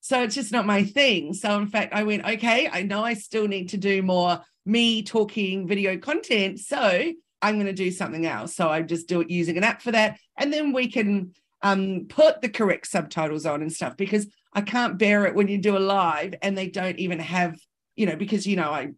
So 0.01 0.23
it's 0.23 0.35
just 0.35 0.53
not 0.53 0.67
my 0.67 0.85
thing. 0.85 1.35
So 1.35 1.59
in 1.59 1.67
fact, 1.67 1.93
I 1.95 2.05
went, 2.05 2.25
okay, 2.25 2.69
I 2.73 2.83
know 2.83 3.03
I 3.03 3.15
still 3.15 3.49
need 3.49 3.71
to 3.71 3.77
do 3.77 4.03
more 4.03 4.41
me 4.65 5.03
talking 5.03 5.67
video 5.67 5.97
content. 5.97 6.61
So 6.61 7.13
I'm 7.43 7.55
going 7.55 7.67
to 7.67 7.73
do 7.73 7.91
something 7.91 8.27
else. 8.27 8.55
So 8.55 8.69
I 8.69 8.83
just 8.83 9.09
do 9.09 9.21
it 9.21 9.31
using 9.31 9.57
an 9.57 9.65
app 9.65 9.83
for 9.83 9.93
that. 9.93 10.19
And 10.37 10.53
then 10.53 10.73
we 10.73 10.91
can 10.91 11.33
um, 11.63 12.07
put 12.09 12.41
the 12.41 12.49
correct 12.49 12.87
subtitles 12.87 13.47
on 13.47 13.63
and 13.63 13.73
stuff 13.73 13.97
because 13.97 14.27
I 14.53 14.61
can't 14.61 14.99
bear 14.99 15.27
it 15.27 15.35
when 15.35 15.49
you 15.49 15.59
do 15.59 15.77
a 15.77 15.79
live 15.79 16.35
and 16.43 16.57
they 16.57 16.69
don't 16.69 16.99
even 16.99 17.19
have, 17.19 17.59
you 17.95 18.07
know, 18.07 18.17
because 18.17 18.47
you 18.47 18.57
know 18.57 18.71
I 18.71 18.93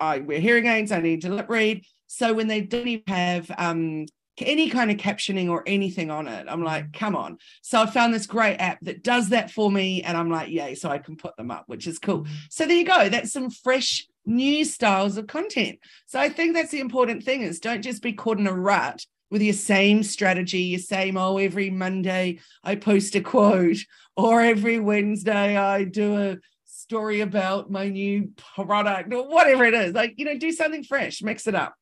I 0.00 0.20
wear 0.20 0.40
hearing 0.40 0.66
aids, 0.66 0.92
I 0.92 1.00
need 1.00 1.22
to 1.22 1.34
lip 1.34 1.48
read. 1.48 1.84
So 2.06 2.32
when 2.32 2.46
they 2.46 2.60
don't 2.62 2.86
even 2.86 3.04
have 3.08 3.50
um, 3.58 4.06
any 4.38 4.68
kind 4.68 4.90
of 4.90 4.96
captioning 4.96 5.48
or 5.48 5.62
anything 5.66 6.10
on 6.10 6.26
it, 6.26 6.46
I'm 6.48 6.64
like, 6.64 6.92
come 6.92 7.14
on. 7.14 7.38
So 7.62 7.80
I 7.80 7.86
found 7.86 8.12
this 8.12 8.26
great 8.26 8.56
app 8.56 8.80
that 8.82 9.02
does 9.02 9.28
that 9.28 9.50
for 9.50 9.70
me, 9.70 10.02
and 10.02 10.16
I'm 10.16 10.30
like, 10.30 10.50
yay! 10.50 10.74
So 10.74 10.88
I 10.88 10.98
can 10.98 11.16
put 11.16 11.36
them 11.36 11.50
up, 11.50 11.64
which 11.66 11.86
is 11.86 11.98
cool. 11.98 12.22
Mm. 12.22 12.28
So 12.50 12.66
there 12.66 12.76
you 12.76 12.84
go. 12.84 13.08
That's 13.08 13.32
some 13.32 13.50
fresh 13.50 14.06
new 14.26 14.64
styles 14.64 15.16
of 15.16 15.26
content. 15.26 15.78
So 16.06 16.18
I 16.18 16.28
think 16.28 16.54
that's 16.54 16.70
the 16.70 16.80
important 16.80 17.22
thing: 17.22 17.42
is 17.42 17.60
don't 17.60 17.82
just 17.82 18.02
be 18.02 18.12
caught 18.12 18.38
in 18.38 18.46
a 18.46 18.52
rut 18.52 19.04
with 19.30 19.42
your 19.42 19.54
same 19.54 20.02
strategy, 20.02 20.60
your 20.60 20.78
same, 20.78 21.16
oh, 21.16 21.38
every 21.38 21.70
Monday 21.70 22.38
I 22.62 22.76
post 22.76 23.14
a 23.16 23.20
quote, 23.20 23.78
or 24.16 24.40
every 24.40 24.78
Wednesday 24.78 25.56
I 25.56 25.84
do 25.84 26.16
a 26.16 26.36
story 26.64 27.20
about 27.20 27.70
my 27.70 27.88
new 27.88 28.30
product, 28.36 29.12
or 29.12 29.28
whatever 29.28 29.64
it 29.64 29.74
is. 29.74 29.92
Like, 29.92 30.14
you 30.16 30.24
know, 30.24 30.36
do 30.38 30.52
something 30.52 30.84
fresh, 30.84 31.22
mix 31.22 31.46
it 31.46 31.54
up. 31.54 31.74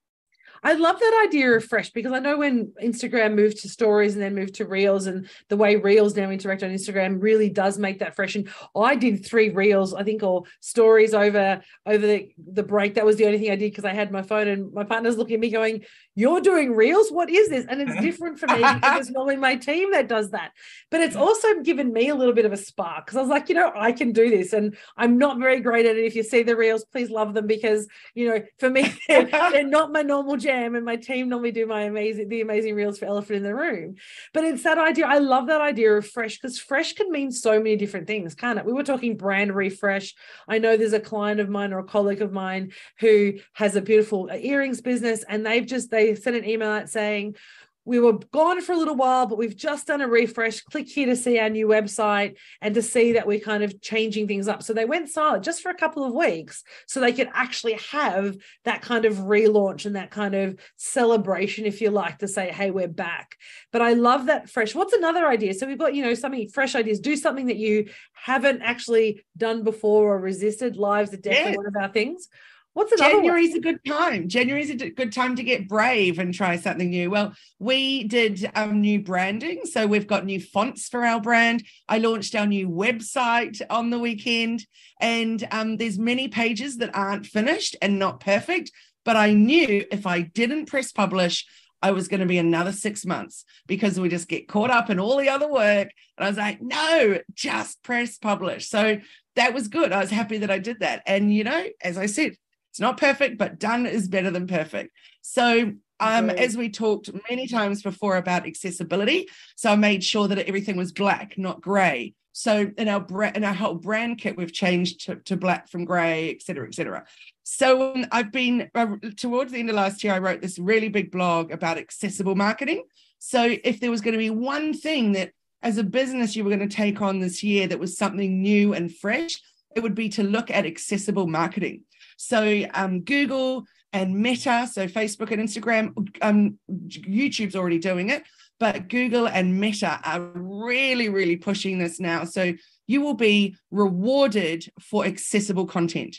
I 0.64 0.74
love 0.74 0.98
that 1.00 1.24
idea 1.26 1.50
of 1.52 1.64
fresh 1.64 1.90
because 1.90 2.12
I 2.12 2.20
know 2.20 2.38
when 2.38 2.72
Instagram 2.82 3.34
moved 3.34 3.58
to 3.62 3.68
stories 3.68 4.14
and 4.14 4.22
then 4.22 4.34
moved 4.34 4.54
to 4.54 4.64
reels 4.64 5.06
and 5.06 5.28
the 5.48 5.56
way 5.56 5.74
reels 5.74 6.14
now 6.14 6.30
interact 6.30 6.62
on 6.62 6.70
Instagram 6.70 7.20
really 7.20 7.50
does 7.50 7.78
make 7.78 7.98
that 7.98 8.14
fresh. 8.14 8.36
And 8.36 8.48
I 8.76 8.94
did 8.94 9.26
three 9.26 9.50
reels, 9.50 9.92
I 9.92 10.04
think, 10.04 10.22
or 10.22 10.44
stories 10.60 11.14
over 11.14 11.60
over 11.84 12.06
the, 12.06 12.32
the 12.38 12.62
break. 12.62 12.94
That 12.94 13.04
was 13.04 13.16
the 13.16 13.26
only 13.26 13.38
thing 13.38 13.50
I 13.50 13.56
did 13.56 13.72
because 13.72 13.84
I 13.84 13.92
had 13.92 14.12
my 14.12 14.22
phone 14.22 14.46
and 14.46 14.72
my 14.72 14.84
partner's 14.84 15.16
looking 15.16 15.34
at 15.34 15.40
me 15.40 15.50
going, 15.50 15.84
You're 16.14 16.40
doing 16.40 16.74
reels? 16.74 17.10
What 17.10 17.28
is 17.28 17.48
this? 17.48 17.66
And 17.68 17.82
it's 17.82 18.00
different 18.00 18.38
for 18.38 18.46
me 18.46 18.58
because 18.58 19.00
it's 19.00 19.10
normally 19.10 19.36
my 19.36 19.56
team 19.56 19.90
that 19.92 20.08
does 20.08 20.30
that. 20.30 20.52
But 20.90 21.00
it's 21.00 21.16
also 21.16 21.60
given 21.62 21.92
me 21.92 22.08
a 22.08 22.14
little 22.14 22.34
bit 22.34 22.44
of 22.44 22.52
a 22.52 22.56
spark 22.56 23.06
because 23.06 23.16
I 23.16 23.20
was 23.20 23.30
like, 23.30 23.48
you 23.48 23.54
know, 23.54 23.72
I 23.74 23.92
can 23.92 24.12
do 24.12 24.30
this. 24.30 24.52
And 24.52 24.76
I'm 24.96 25.18
not 25.18 25.38
very 25.38 25.60
great 25.60 25.86
at 25.86 25.96
it. 25.96 26.04
If 26.04 26.14
you 26.14 26.22
see 26.22 26.42
the 26.42 26.56
reels, 26.56 26.84
please 26.84 27.10
love 27.10 27.34
them 27.34 27.46
because, 27.46 27.88
you 28.14 28.28
know, 28.28 28.42
for 28.58 28.70
me, 28.70 28.94
they're, 29.08 29.26
they're 29.26 29.66
not 29.66 29.92
my 29.92 30.02
normal 30.02 30.36
jam 30.36 30.52
jam 30.52 30.74
and 30.74 30.84
my 30.84 30.96
team 30.96 31.28
normally 31.28 31.52
do 31.52 31.66
my 31.66 31.82
amazing 31.82 32.28
the 32.28 32.40
amazing 32.40 32.74
reels 32.74 32.98
for 32.98 33.06
elephant 33.06 33.36
in 33.36 33.42
the 33.42 33.54
room 33.54 33.94
but 34.32 34.44
it's 34.44 34.62
that 34.62 34.78
idea 34.78 35.06
i 35.06 35.18
love 35.18 35.46
that 35.46 35.60
idea 35.60 35.92
of 35.92 36.06
fresh 36.06 36.38
because 36.38 36.58
fresh 36.58 36.92
can 36.92 37.10
mean 37.10 37.30
so 37.30 37.58
many 37.58 37.76
different 37.76 38.06
things 38.06 38.34
can't 38.34 38.58
it 38.58 38.64
we 38.64 38.72
were 38.72 38.82
talking 38.82 39.16
brand 39.16 39.54
refresh 39.54 40.14
i 40.48 40.58
know 40.58 40.76
there's 40.76 40.92
a 40.92 41.00
client 41.00 41.40
of 41.40 41.48
mine 41.48 41.72
or 41.72 41.78
a 41.78 41.84
colleague 41.84 42.22
of 42.22 42.32
mine 42.32 42.72
who 42.98 43.32
has 43.52 43.76
a 43.76 43.82
beautiful 43.82 44.28
earrings 44.32 44.80
business 44.80 45.24
and 45.28 45.44
they've 45.44 45.66
just 45.66 45.90
they 45.90 46.01
sent 46.14 46.36
an 46.36 46.48
email 46.48 46.70
out 46.70 46.88
saying 46.88 47.36
we 47.84 47.98
were 47.98 48.12
gone 48.12 48.60
for 48.60 48.72
a 48.72 48.76
little 48.76 48.94
while, 48.94 49.26
but 49.26 49.38
we've 49.38 49.56
just 49.56 49.88
done 49.88 50.00
a 50.00 50.06
refresh. 50.06 50.60
Click 50.60 50.88
here 50.88 51.06
to 51.06 51.16
see 51.16 51.40
our 51.40 51.50
new 51.50 51.66
website 51.66 52.36
and 52.60 52.74
to 52.76 52.82
see 52.82 53.14
that 53.14 53.26
we're 53.26 53.40
kind 53.40 53.64
of 53.64 53.80
changing 53.80 54.28
things 54.28 54.46
up. 54.46 54.62
So 54.62 54.72
they 54.72 54.84
went 54.84 55.08
silent 55.08 55.44
just 55.44 55.62
for 55.62 55.70
a 55.70 55.76
couple 55.76 56.04
of 56.04 56.14
weeks 56.14 56.62
so 56.86 57.00
they 57.00 57.12
could 57.12 57.28
actually 57.34 57.78
have 57.90 58.36
that 58.64 58.82
kind 58.82 59.04
of 59.04 59.14
relaunch 59.16 59.84
and 59.84 59.96
that 59.96 60.12
kind 60.12 60.34
of 60.34 60.60
celebration, 60.76 61.66
if 61.66 61.80
you 61.80 61.90
like, 61.90 62.18
to 62.18 62.28
say, 62.28 62.52
hey, 62.52 62.70
we're 62.70 62.86
back. 62.86 63.34
But 63.72 63.82
I 63.82 63.94
love 63.94 64.26
that 64.26 64.48
fresh. 64.48 64.76
What's 64.76 64.92
another 64.92 65.26
idea? 65.26 65.52
So 65.52 65.66
we've 65.66 65.76
got, 65.76 65.94
you 65.94 66.04
know, 66.04 66.14
something 66.14 66.48
fresh 66.50 66.76
ideas. 66.76 67.00
Do 67.00 67.16
something 67.16 67.46
that 67.46 67.56
you 67.56 67.88
haven't 68.12 68.62
actually 68.62 69.24
done 69.36 69.64
before 69.64 70.14
or 70.14 70.20
resisted. 70.20 70.76
Lives 70.76 71.12
are 71.14 71.16
definitely 71.16 71.56
one 71.56 71.66
of 71.66 71.76
our 71.76 71.88
things. 71.88 72.28
What's 72.74 72.92
another 72.92 73.16
January 73.16 73.44
is 73.44 73.54
a 73.54 73.60
good 73.60 73.84
time. 73.86 74.28
January 74.28 74.62
is 74.62 74.70
a 74.70 74.90
good 74.90 75.12
time 75.12 75.36
to 75.36 75.42
get 75.42 75.68
brave 75.68 76.18
and 76.18 76.32
try 76.32 76.56
something 76.56 76.88
new. 76.88 77.10
Well, 77.10 77.34
we 77.58 78.04
did 78.04 78.50
um, 78.54 78.80
new 78.80 79.02
branding. 79.02 79.62
So 79.64 79.86
we've 79.86 80.06
got 80.06 80.24
new 80.24 80.40
fonts 80.40 80.88
for 80.88 81.04
our 81.04 81.20
brand. 81.20 81.64
I 81.86 81.98
launched 81.98 82.34
our 82.34 82.46
new 82.46 82.68
website 82.68 83.60
on 83.68 83.90
the 83.90 83.98
weekend. 83.98 84.66
And 85.00 85.46
um, 85.50 85.76
there's 85.76 85.98
many 85.98 86.28
pages 86.28 86.78
that 86.78 86.96
aren't 86.96 87.26
finished 87.26 87.76
and 87.82 87.98
not 87.98 88.20
perfect. 88.20 88.70
But 89.04 89.16
I 89.16 89.32
knew 89.34 89.84
if 89.90 90.06
I 90.06 90.22
didn't 90.22 90.66
press 90.66 90.92
publish, 90.92 91.44
I 91.82 91.90
was 91.90 92.08
going 92.08 92.20
to 92.20 92.26
be 92.26 92.38
another 92.38 92.72
six 92.72 93.04
months 93.04 93.44
because 93.66 94.00
we 94.00 94.08
just 94.08 94.28
get 94.28 94.48
caught 94.48 94.70
up 94.70 94.88
in 94.88 95.00
all 95.00 95.18
the 95.18 95.28
other 95.28 95.48
work. 95.48 95.90
And 96.16 96.24
I 96.24 96.28
was 96.28 96.38
like, 96.38 96.62
no, 96.62 97.18
just 97.34 97.82
press 97.82 98.16
publish. 98.16 98.68
So 98.68 98.98
that 99.34 99.52
was 99.52 99.68
good. 99.68 99.92
I 99.92 99.98
was 99.98 100.10
happy 100.10 100.38
that 100.38 100.50
I 100.50 100.58
did 100.58 100.80
that. 100.80 101.02
And, 101.06 101.34
you 101.34 101.44
know, 101.44 101.66
as 101.82 101.98
I 101.98 102.06
said, 102.06 102.36
it's 102.72 102.80
not 102.80 102.96
perfect, 102.96 103.36
but 103.36 103.58
done 103.58 103.84
is 103.84 104.08
better 104.08 104.30
than 104.30 104.46
perfect. 104.46 104.96
So 105.20 105.72
um, 106.00 106.30
as 106.30 106.56
we 106.56 106.70
talked 106.70 107.10
many 107.28 107.46
times 107.46 107.82
before 107.82 108.16
about 108.16 108.46
accessibility, 108.46 109.28
so 109.56 109.70
I 109.70 109.76
made 109.76 110.02
sure 110.02 110.26
that 110.28 110.38
everything 110.38 110.78
was 110.78 110.90
black, 110.90 111.36
not 111.36 111.60
grey. 111.60 112.14
So 112.32 112.70
in 112.78 112.88
our 112.88 112.98
brand, 112.98 113.36
in 113.36 113.44
our 113.44 113.52
whole 113.52 113.74
brand 113.74 114.16
kit, 114.16 114.38
we've 114.38 114.54
changed 114.54 115.04
to, 115.04 115.16
to 115.16 115.36
black 115.36 115.68
from 115.68 115.84
grey, 115.84 116.30
et 116.30 116.40
cetera, 116.40 116.66
et 116.66 116.74
cetera. 116.74 117.04
So 117.42 117.92
um, 117.92 118.06
I've 118.10 118.32
been 118.32 118.70
uh, 118.74 118.96
towards 119.18 119.52
the 119.52 119.58
end 119.58 119.68
of 119.68 119.76
last 119.76 120.02
year, 120.02 120.14
I 120.14 120.18
wrote 120.18 120.40
this 120.40 120.58
really 120.58 120.88
big 120.88 121.10
blog 121.12 121.52
about 121.52 121.76
accessible 121.76 122.34
marketing. 122.34 122.84
So 123.18 123.54
if 123.62 123.80
there 123.80 123.90
was 123.90 124.00
going 124.00 124.12
to 124.12 124.18
be 124.18 124.30
one 124.30 124.72
thing 124.72 125.12
that 125.12 125.32
as 125.62 125.76
a 125.76 125.84
business 125.84 126.34
you 126.34 126.42
were 126.42 126.56
going 126.56 126.66
to 126.66 126.74
take 126.74 127.02
on 127.02 127.20
this 127.20 127.42
year 127.42 127.66
that 127.66 127.78
was 127.78 127.98
something 127.98 128.40
new 128.40 128.72
and 128.72 128.90
fresh, 128.90 129.38
it 129.76 129.82
would 129.82 129.94
be 129.94 130.08
to 130.08 130.22
look 130.22 130.50
at 130.50 130.66
accessible 130.66 131.26
marketing. 131.26 131.82
So 132.16 132.64
um, 132.74 133.00
Google 133.00 133.64
and 133.92 134.16
Meta, 134.16 134.68
so 134.70 134.86
Facebook 134.86 135.30
and 135.30 135.42
Instagram, 135.42 135.92
um, 136.22 136.58
YouTube's 136.70 137.56
already 137.56 137.78
doing 137.78 138.10
it, 138.10 138.24
but 138.58 138.88
Google 138.88 139.28
and 139.28 139.58
Meta 139.60 140.00
are 140.04 140.20
really, 140.34 141.08
really 141.08 141.36
pushing 141.36 141.78
this 141.78 142.00
now. 142.00 142.24
So 142.24 142.52
you 142.86 143.00
will 143.00 143.14
be 143.14 143.56
rewarded 143.70 144.66
for 144.80 145.04
accessible 145.04 145.66
content. 145.66 146.16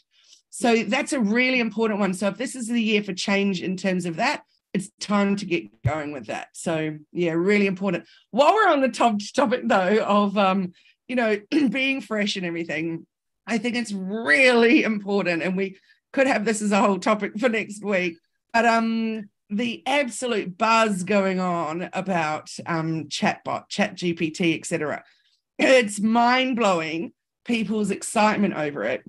So 0.50 0.84
that's 0.84 1.14
a 1.14 1.20
really 1.20 1.60
important 1.60 2.00
one. 2.00 2.14
So 2.14 2.28
if 2.28 2.38
this 2.38 2.56
is 2.56 2.68
the 2.68 2.82
year 2.82 3.02
for 3.02 3.14
change 3.14 3.64
in 3.64 3.76
terms 3.76 4.06
of 4.06 4.18
that, 4.18 4.44
it's 4.74 4.90
time 5.00 5.36
to 5.38 5.46
get 5.46 5.82
going 5.84 6.12
with 6.12 6.28
that. 6.28 6.50
So 6.54 6.98
yeah, 7.12 7.32
really 7.32 7.68
important. 7.68 8.06
While 8.32 8.54
we're 8.54 8.70
on 8.70 8.82
the 8.82 8.90
top 8.90 9.20
topic 9.36 9.62
though 9.66 10.04
of 10.04 10.38
um, 10.38 10.74
you 11.08 11.16
know, 11.16 11.40
being 11.70 12.02
fresh 12.02 12.36
and 12.36 12.46
everything, 12.46 13.06
I 13.46 13.58
think 13.58 13.76
it's 13.76 13.92
really 13.92 14.84
important, 14.84 15.44
and 15.44 15.58
we 15.58 15.78
could 16.12 16.28
have 16.28 16.46
this 16.46 16.62
as 16.62 16.72
a 16.72 16.80
whole 16.80 17.00
topic 17.00 17.38
for 17.40 17.50
next 17.50 17.84
week. 17.84 18.18
But 18.54 18.66
um, 18.66 19.30
the 19.50 19.84
absolute 19.86 20.58
buzz 20.58 21.04
going 21.04 21.40
on 21.40 21.90
about 21.94 22.52
um, 22.66 23.06
chatbot, 23.06 23.68
chat 23.70 23.96
GPT, 23.96 24.58
etc. 24.58 25.04
It's 25.58 26.00
mind 26.00 26.56
blowing 26.56 27.14
people's 27.46 27.92
excitement 27.92 28.54
over 28.54 28.84
it. 28.84 29.04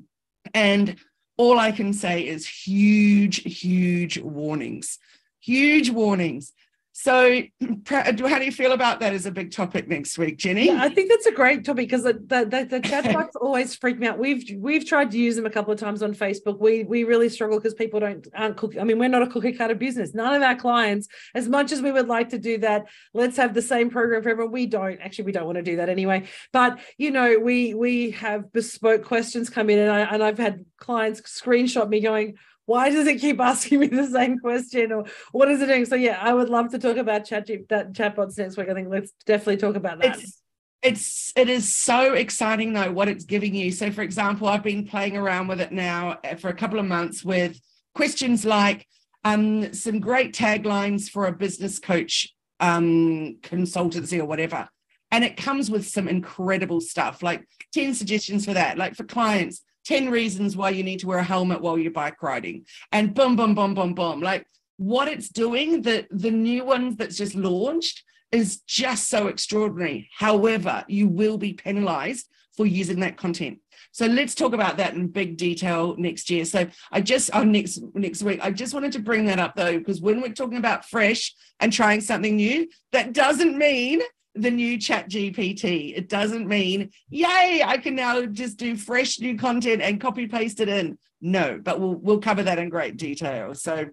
And 0.53 0.97
all 1.37 1.59
I 1.59 1.73
can 1.73 1.93
say 1.93 2.27
is 2.27 2.47
huge, 2.47 3.43
huge 3.43 4.19
warnings, 4.19 4.99
huge 5.41 5.91
warnings. 5.91 6.53
So, 6.97 7.43
how 7.89 8.13
do 8.13 8.45
you 8.45 8.53
feel 8.53 8.71
about 8.71 9.01
that 9.01 9.13
as 9.13 9.27
a 9.27 9.33
big 9.33 9.51
topic 9.51 9.89
next 9.89 10.17
week, 10.17 10.39
Jenny? 10.39 10.67
Yeah, 10.67 10.81
I 10.81 10.89
think 10.89 11.11
that's 11.11 11.27
a 11.27 11.33
great 11.33 11.65
topic 11.65 11.89
because 11.89 12.05
the, 12.05 12.13
the, 12.13 12.45
the, 12.45 12.65
the 12.71 12.81
chatbots 12.81 13.31
always 13.41 13.75
freak 13.75 13.99
me 13.99 14.07
out. 14.07 14.17
We've 14.17 14.45
we've 14.59 14.87
tried 14.87 15.11
to 15.11 15.19
use 15.19 15.35
them 15.35 15.45
a 15.45 15.51
couple 15.51 15.73
of 15.73 15.81
times 15.81 16.05
on 16.05 16.15
Facebook. 16.15 16.61
We 16.61 16.85
we 16.85 17.03
really 17.03 17.29
struggle 17.29 17.59
because 17.59 17.75
people 17.75 17.99
don't 17.99 18.25
aren't 18.33 18.57
cook. 18.57 18.77
I 18.81 18.85
mean, 18.85 19.01
we're 19.01 19.09
not 19.09 19.23
a 19.23 19.27
cookie 19.27 19.53
cutter 19.53 19.75
business. 19.75 20.15
None 20.15 20.35
of 20.35 20.43
our 20.43 20.55
clients, 20.55 21.09
as 21.35 21.49
much 21.49 21.73
as 21.73 21.83
we 21.83 21.91
would 21.91 22.07
like 22.07 22.29
to 22.29 22.39
do 22.39 22.59
that, 22.59 22.85
let's 23.13 23.37
have 23.39 23.55
the 23.55 23.63
same 23.63 23.91
program 23.91 24.23
for 24.23 24.29
everyone. 24.29 24.53
We 24.53 24.67
don't 24.67 25.01
actually. 25.01 25.25
We 25.25 25.33
don't 25.33 25.47
want 25.47 25.57
to 25.57 25.63
do 25.63 25.77
that 25.77 25.89
anyway. 25.89 26.29
But 26.53 26.79
you 26.97 27.11
know, 27.11 27.41
we 27.41 27.75
we 27.75 28.13
have 28.13 28.53
bespoke 28.53 29.05
questions 29.05 29.51
come 29.51 29.69
in, 29.69 29.81
and 29.81 29.91
I 29.91 30.01
and 30.03 30.23
I've 30.23 30.39
had 30.39 30.65
clients 30.85 31.21
screenshot 31.21 31.89
me 31.89 32.01
going 32.01 32.37
why 32.67 32.91
does 32.91 33.07
it 33.07 33.21
keep 33.21 33.41
asking 33.41 33.81
me 33.81 33.87
the 33.89 34.07
same 34.07 34.39
question 34.39 34.93
or 34.93 35.05
what 35.33 35.51
is 35.51 35.61
it 35.61 35.67
doing? 35.67 35.85
So 35.85 35.97
yeah, 35.97 36.19
I 36.21 36.33
would 36.33 36.49
love 36.49 36.71
to 36.71 36.79
talk 36.79 36.97
about 36.97 37.25
chat 37.25 37.47
that 37.69 37.93
chatbots 37.93 38.39
next 38.39 38.57
week. 38.57 38.69
I 38.69 38.75
think 38.75 38.89
let's 38.89 39.13
definitely 39.27 39.59
talk 39.59 39.77
about 39.77 40.01
that. 40.01 40.19
It's, 40.19 40.41
it's 40.83 41.33
it 41.37 41.49
is 41.49 41.75
so 41.75 42.15
exciting 42.15 42.73
though 42.73 42.91
what 42.91 43.09
it's 43.09 43.25
giving 43.25 43.55
you. 43.55 43.71
So 43.71 43.91
for 43.91 44.03
example, 44.03 44.49
I've 44.49 44.63
been 44.63 44.87
playing 44.87 45.17
around 45.17 45.49
with 45.49 45.61
it 45.61 45.73
now 45.73 46.19
uh, 46.25 46.37
for 46.37 46.49
a 46.49 46.55
couple 46.55 46.79
of 46.79 46.87
months 46.87 47.25
with 47.25 47.61
questions 47.95 48.45
like 48.45 48.87
um, 49.25 49.73
some 49.73 50.01
great 50.01 50.35
taglines 50.35 51.09
for 51.09 51.27
a 51.27 51.33
business 51.33 51.79
coach 51.79 52.35
um, 52.61 53.39
consultancy 53.43 54.19
or 54.19 54.27
whatever. 54.27 54.69
And 55.11 55.23
it 55.23 55.37
comes 55.37 55.71
with 55.71 55.87
some 55.87 56.09
incredible 56.09 56.81
stuff, 56.81 57.23
like 57.23 57.47
10 57.73 57.95
suggestions 57.95 58.45
for 58.45 58.55
that, 58.55 58.77
like 58.77 58.97
for 58.97 59.05
clients 59.05 59.63
10 59.85 60.11
reasons 60.11 60.57
why 60.57 60.71
you 60.71 60.83
need 60.83 61.01
to 61.01 61.07
wear 61.07 61.19
a 61.19 61.25
helmet 61.25 61.61
while 61.61 61.79
you're 61.79 61.91
bike 61.91 62.23
riding. 62.23 62.67
And 62.93 63.15
boom 63.15 63.37
boom 63.37 63.55
boom 63.55 63.75
boom 63.75 63.95
boom. 63.95 64.21
Like 64.21 64.47
what 64.77 65.09
it's 65.09 65.29
doing 65.29 65.83
the 65.83 66.07
the 66.11 66.31
new 66.31 66.65
ones 66.65 66.97
that's 66.97 67.17
just 67.17 67.35
launched 67.35 68.03
is 68.33 68.61
just 68.63 69.09
so 69.09 69.29
extraordinary. 69.29 70.09
However 70.17 70.85
you 70.89 71.09
will 71.09 71.39
be 71.39 71.53
penalized 71.53 72.27
for 72.57 72.67
using 72.67 73.01
that 73.01 73.17
content. 73.17 73.59
So 73.93 74.07
let's 74.07 74.35
talk 74.35 74.55
about 74.55 74.77
that 74.79 74.95
in 74.95 75.07
big 75.09 75.37
detail 75.37 75.95
next 75.97 76.31
year. 76.31 76.45
So 76.45 76.67
i 76.91 77.01
just 77.01 77.31
on 77.33 77.49
oh, 77.49 77.51
next 77.51 77.81
next 77.95 78.23
week 78.23 78.41
i 78.43 78.51
just 78.51 78.75
wanted 78.75 78.93
to 78.93 78.99
bring 78.99 79.27
that 79.27 79.39
up 79.39 79.55
though 79.55 79.79
because 79.79 80.01
when 80.01 80.21
we're 80.21 80.33
talking 80.33 80.59
about 80.59 80.85
fresh 80.85 81.35
and 81.61 81.73
trying 81.73 82.01
something 82.01 82.37
new 82.37 82.69
that 82.93 83.13
doesn't 83.13 83.57
mean 83.57 84.01
the 84.35 84.51
new 84.51 84.79
chat 84.79 85.09
GPT. 85.09 85.97
It 85.97 86.09
doesn't 86.09 86.49
mean, 86.49 86.91
yay, 87.09 87.63
I 87.65 87.79
can 87.79 87.95
now 87.95 88.25
just 88.27 88.57
do 88.57 88.77
fresh 88.77 89.21
new 89.21 89.39
content 89.39 89.81
and 89.83 90.01
copy 90.01 90.27
paste 90.27 90.61
it 90.61 90.69
in. 90.69 90.99
No, 91.21 91.61
but 91.63 91.81
we'll 91.81 91.95
we'll 91.95 92.21
cover 92.21 92.43
that 92.43 92.59
in 92.59 92.69
great 92.69 92.97
detail. 92.97 93.55
So 93.55 93.87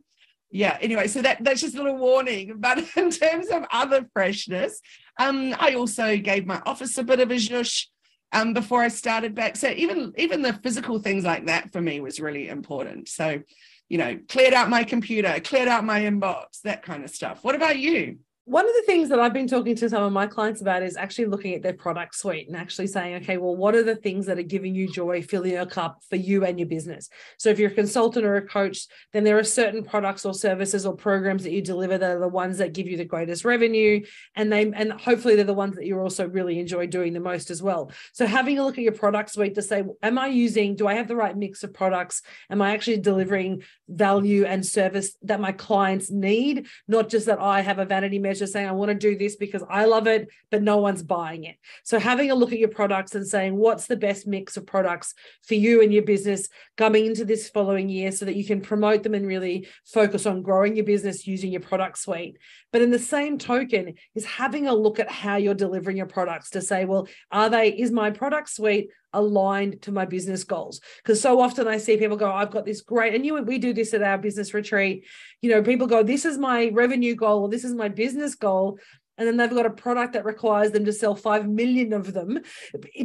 yeah, 0.50 0.78
anyway, 0.82 1.08
so 1.08 1.22
that 1.22 1.44
that's 1.44 1.62
just 1.62 1.76
a 1.76 1.82
little 1.82 1.98
warning. 1.98 2.56
But 2.60 2.80
in 2.98 3.10
terms 3.12 3.48
of 3.48 3.64
other 3.72 4.06
freshness, 4.14 4.82
um, 5.20 5.56
I 5.60 5.76
also 5.76 6.18
gave 6.18 6.46
my 6.46 6.62
office 6.66 6.98
a 6.98 7.04
bit 7.04 7.20
of 7.20 7.32
a 7.32 7.36
zhush 7.36 7.86
um, 8.34 8.54
before 8.54 8.82
I 8.82 8.90
started 8.90 9.36
back. 9.36 9.56
So 9.56 9.70
even 9.70 10.14
even 10.18 10.42
the 10.42 10.54
physical 10.54 11.00
things 11.00 11.24
like 11.24 11.46
that 11.46 11.72
for 11.72 11.82
me 11.82 12.02
was 12.02 12.20
really 12.20 12.50
important. 12.50 13.10
So, 13.10 13.42
you 13.90 13.98
know, 13.98 14.20
cleared 14.28 14.54
out 14.54 14.70
my 14.70 14.84
computer, 14.84 15.40
cleared 15.42 15.68
out 15.68 15.86
my 15.86 16.02
inbox, 16.02 16.62
that 16.64 16.84
kind 16.84 17.04
of 17.04 17.12
stuff. 17.12 17.44
What 17.44 17.56
about 17.56 17.78
you? 17.78 18.20
One 18.46 18.68
of 18.68 18.74
the 18.74 18.84
things 18.88 19.10
that 19.10 19.20
I've 19.20 19.34
been 19.34 19.48
talking 19.48 19.76
to 19.76 19.90
some 19.90 20.02
of 20.02 20.12
my 20.12 20.26
clients 20.26 20.62
about 20.62 20.82
is 20.82 20.98
actually 20.98 21.26
looking 21.26 21.54
at 21.54 21.62
their 21.62 21.74
product 21.74 22.16
suite 22.16 22.48
and 22.48 22.58
actually 22.58 22.88
saying, 22.88 23.22
okay, 23.22 23.38
well, 23.38 23.56
what 23.56 23.76
are 23.76 23.84
the 23.84 23.96
things 23.96 24.26
that 24.26 24.40
are 24.40 24.44
giving 24.44 24.74
you 24.74 24.92
joy, 24.92 25.22
filling 25.22 25.52
your 25.52 25.68
cup 25.68 26.00
for 26.10 26.16
you 26.16 26.44
and 26.44 26.58
your 26.58 26.68
business? 26.68 27.08
So 27.38 27.50
if 27.50 27.60
you're 27.60 27.70
a 27.70 27.74
consultant 27.74 28.26
or 28.26 28.38
a 28.38 28.48
coach, 28.48 28.88
then 29.14 29.24
there 29.24 29.38
are 29.38 29.44
certain 29.44 29.84
products 29.84 30.26
or 30.26 30.34
services 30.34 30.88
or 30.88 30.96
programs 30.96 31.44
that 31.44 31.52
you 31.52 31.62
deliver 31.62 32.00
that 32.00 32.16
are 32.16 32.20
the 32.20 32.28
ones 32.28 32.58
that 32.58 32.74
give 32.74 32.88
you 32.88 32.98
the 32.98 33.06
greatest 33.06 33.46
revenue. 33.46 34.04
And 34.36 34.52
they 34.52 34.72
and 34.72 34.94
hopefully 34.94 35.36
they're 35.36 35.46
the 35.46 35.54
ones 35.54 35.76
that 35.76 35.86
you 35.86 36.00
also 36.00 36.28
really 36.28 36.60
enjoy 36.60 36.88
doing 36.88 37.14
the 37.14 37.20
most 37.20 37.52
as 37.52 37.62
well. 37.62 37.92
So 38.12 38.26
having 38.26 38.58
a 38.58 38.66
look 38.66 38.80
at 38.80 38.84
your 38.84 38.92
product 38.94 39.30
suite 39.30 39.54
to 39.56 39.62
say, 39.62 39.84
am 40.02 40.18
I 40.18 40.28
using, 40.28 40.76
do 40.76 40.88
I 40.88 40.96
have 40.96 41.08
the 41.08 41.16
right 41.16 41.38
mix 41.38 41.62
of 41.64 41.76
products? 41.76 42.24
Am 42.50 42.60
I 42.60 42.74
actually 42.74 42.98
delivering 42.98 43.62
value 43.88 44.46
and 44.46 44.66
service 44.66 45.16
that 45.22 45.40
my 45.40 45.52
clients 45.52 46.10
need, 46.10 46.66
not 46.88 47.08
just 47.08 47.28
that 47.28 47.40
I 47.40 47.62
have 47.62 47.78
a 47.78 47.86
vanity 47.86 48.18
measure 48.18 48.31
just 48.40 48.54
saying, 48.54 48.68
I 48.68 48.72
want 48.72 48.90
to 48.90 48.96
do 48.96 49.18
this 49.18 49.36
because 49.36 49.64
I 49.70 49.86
love 49.86 50.08
it, 50.08 50.30
but 50.50 50.62
no 50.62 50.78
one's 50.78 51.04
buying 51.04 51.44
it. 51.46 51.58
So 51.84 52.00
having 52.00 52.32
a 52.32 52.36
look 52.36 52.52
at 52.52 52.60
your 52.60 52.70
products 52.70 53.16
and 53.16 53.28
saying, 53.28 53.56
what's 53.56 53.88
the 53.88 53.96
best 53.96 54.28
mix 54.28 54.58
of 54.58 54.66
products 54.66 55.14
for 55.44 55.56
you 55.56 55.82
and 55.82 55.94
your 55.94 56.04
business 56.04 56.48
coming 56.78 57.06
into 57.06 57.26
this 57.26 57.50
following 57.50 57.90
year 57.90 58.12
so 58.12 58.26
that 58.26 58.36
you 58.36 58.46
can 58.46 58.62
promote 58.62 59.04
them 59.04 59.14
and 59.14 59.28
really 59.28 59.68
focus 59.86 60.26
on 60.26 60.42
growing 60.42 60.76
your 60.76 60.86
business 60.86 61.28
using 61.28 61.52
your 61.52 61.62
product 61.62 61.98
suite. 61.98 62.38
But 62.72 62.82
in 62.82 62.92
the 62.92 63.00
same 63.00 63.38
token, 63.38 63.96
is 64.16 64.26
having 64.26 64.68
a 64.68 64.74
look 64.74 65.00
at 65.00 65.12
how 65.12 65.36
you're 65.38 65.54
delivering 65.54 65.98
your 65.98 66.06
products 66.06 66.52
to 66.52 66.62
say, 66.62 66.86
well, 66.86 67.08
are 67.32 67.50
they, 67.50 67.70
is 67.70 67.92
my 67.92 68.12
product 68.12 68.50
suite 68.50 68.90
aligned 69.14 69.82
to 69.84 69.92
my 69.92 70.06
business 70.06 70.44
goals. 70.44 70.82
Because 70.98 71.22
so 71.22 71.40
often 71.40 71.68
i 71.68 71.78
see 71.78 71.98
people 71.98 72.18
go 72.18 72.32
i've 72.32 72.52
got 72.52 72.66
this 72.66 72.82
great 72.82 73.14
and 73.14 73.26
you 73.26 73.42
we 73.42 73.58
do 73.58 73.74
this 73.74 73.94
at 73.94 74.02
our 74.02 74.18
business 74.18 74.54
retreat. 74.54 75.06
You 75.42 75.52
know 75.52 75.64
people 75.64 75.88
go 75.88 76.04
this 76.04 76.26
is 76.26 76.38
my 76.38 76.70
revenue 76.74 77.16
goal 77.16 77.44
or 77.44 77.50
this 77.50 77.64
is 77.64 77.74
my 77.74 77.90
business 77.90 78.36
goal 78.36 78.80
and 79.18 79.28
then 79.28 79.38
they've 79.38 79.56
got 79.56 79.68
a 79.68 79.72
product 79.72 80.14
that 80.14 80.26
requires 80.26 80.72
them 80.72 80.86
to 80.86 80.94
sell 80.94 81.14
5 81.14 81.48
million 81.48 81.94
of 81.94 82.12
them 82.12 82.40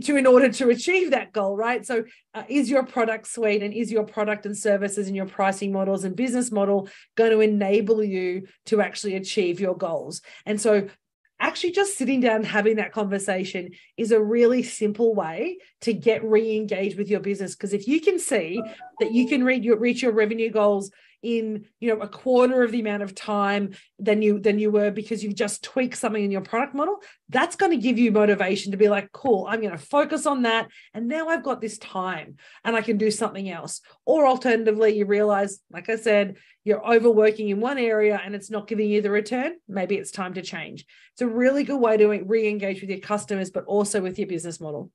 to 0.02 0.16
in 0.16 0.26
order 0.26 0.48
to 0.50 0.70
achieve 0.70 1.10
that 1.10 1.32
goal 1.32 1.56
right? 1.56 1.84
So 1.84 2.04
uh, 2.32 2.44
is 2.48 2.70
your 2.70 2.84
product 2.84 3.26
suite 3.26 3.62
and 3.62 3.74
is 3.74 3.92
your 3.92 4.04
product 4.04 4.46
and 4.46 4.56
services 4.56 5.08
and 5.08 5.16
your 5.16 5.26
pricing 5.26 5.72
models 5.72 6.04
and 6.04 6.16
business 6.16 6.50
model 6.50 6.88
going 7.16 7.32
to 7.32 7.40
enable 7.40 8.02
you 8.02 8.46
to 8.66 8.80
actually 8.80 9.16
achieve 9.16 9.60
your 9.60 9.76
goals? 9.76 10.22
And 10.46 10.58
so 10.58 10.88
actually 11.38 11.72
just 11.72 11.98
sitting 11.98 12.20
down 12.20 12.36
and 12.36 12.46
having 12.46 12.76
that 12.76 12.92
conversation 12.92 13.70
is 13.96 14.12
a 14.12 14.20
really 14.20 14.62
simple 14.62 15.14
way 15.14 15.58
to 15.82 15.92
get 15.92 16.24
re-engaged 16.24 16.96
with 16.96 17.08
your 17.08 17.20
business. 17.20 17.54
Because 17.54 17.72
if 17.72 17.86
you 17.86 18.00
can 18.00 18.18
see 18.18 18.62
that 19.00 19.12
you 19.12 19.28
can 19.28 19.44
read 19.44 19.64
your, 19.64 19.78
reach 19.78 20.02
your 20.02 20.12
revenue 20.12 20.50
goals 20.50 20.90
in 21.26 21.64
you 21.80 21.92
know 21.92 22.00
a 22.00 22.08
quarter 22.08 22.62
of 22.62 22.70
the 22.70 22.80
amount 22.80 23.02
of 23.02 23.14
time 23.14 23.74
than 23.98 24.22
you 24.22 24.38
than 24.38 24.60
you 24.60 24.70
were 24.70 24.92
because 24.92 25.24
you've 25.24 25.34
just 25.34 25.64
tweaked 25.64 25.98
something 25.98 26.22
in 26.22 26.30
your 26.30 26.40
product 26.40 26.72
model 26.72 26.98
that's 27.28 27.56
going 27.56 27.72
to 27.72 27.76
give 27.76 27.98
you 27.98 28.12
motivation 28.12 28.70
to 28.70 28.78
be 28.78 28.88
like 28.88 29.10
cool 29.10 29.44
i'm 29.48 29.60
going 29.60 29.72
to 29.72 29.78
focus 29.78 30.26
on 30.26 30.42
that. 30.42 30.68
And 30.94 31.08
now 31.08 31.28
i've 31.28 31.42
got 31.42 31.60
this 31.60 31.78
time 31.78 32.36
and 32.64 32.76
i 32.76 32.82
can 32.82 32.96
do 32.96 33.10
something 33.10 33.48
else. 33.48 33.80
Or 34.04 34.26
alternatively 34.26 34.96
you 34.96 35.06
realize 35.06 35.58
like 35.70 35.88
i 35.88 35.96
said 35.96 36.36
you're 36.64 36.86
overworking 36.86 37.48
in 37.48 37.60
one 37.60 37.78
area 37.78 38.20
and 38.24 38.34
it's 38.34 38.50
not 38.50 38.66
giving 38.66 38.90
you 38.90 39.00
the 39.00 39.10
return. 39.10 39.52
Maybe 39.68 39.94
it's 39.94 40.10
time 40.10 40.34
to 40.34 40.42
change. 40.42 40.84
It's 41.12 41.22
a 41.22 41.28
really 41.28 41.62
good 41.62 41.80
way 41.80 41.96
to 41.96 42.08
re-engage 42.08 42.80
with 42.80 42.90
your 42.90 42.98
customers 42.98 43.50
but 43.50 43.64
also 43.66 44.00
with 44.00 44.18
your 44.18 44.26
business 44.26 44.60
model. 44.60 44.90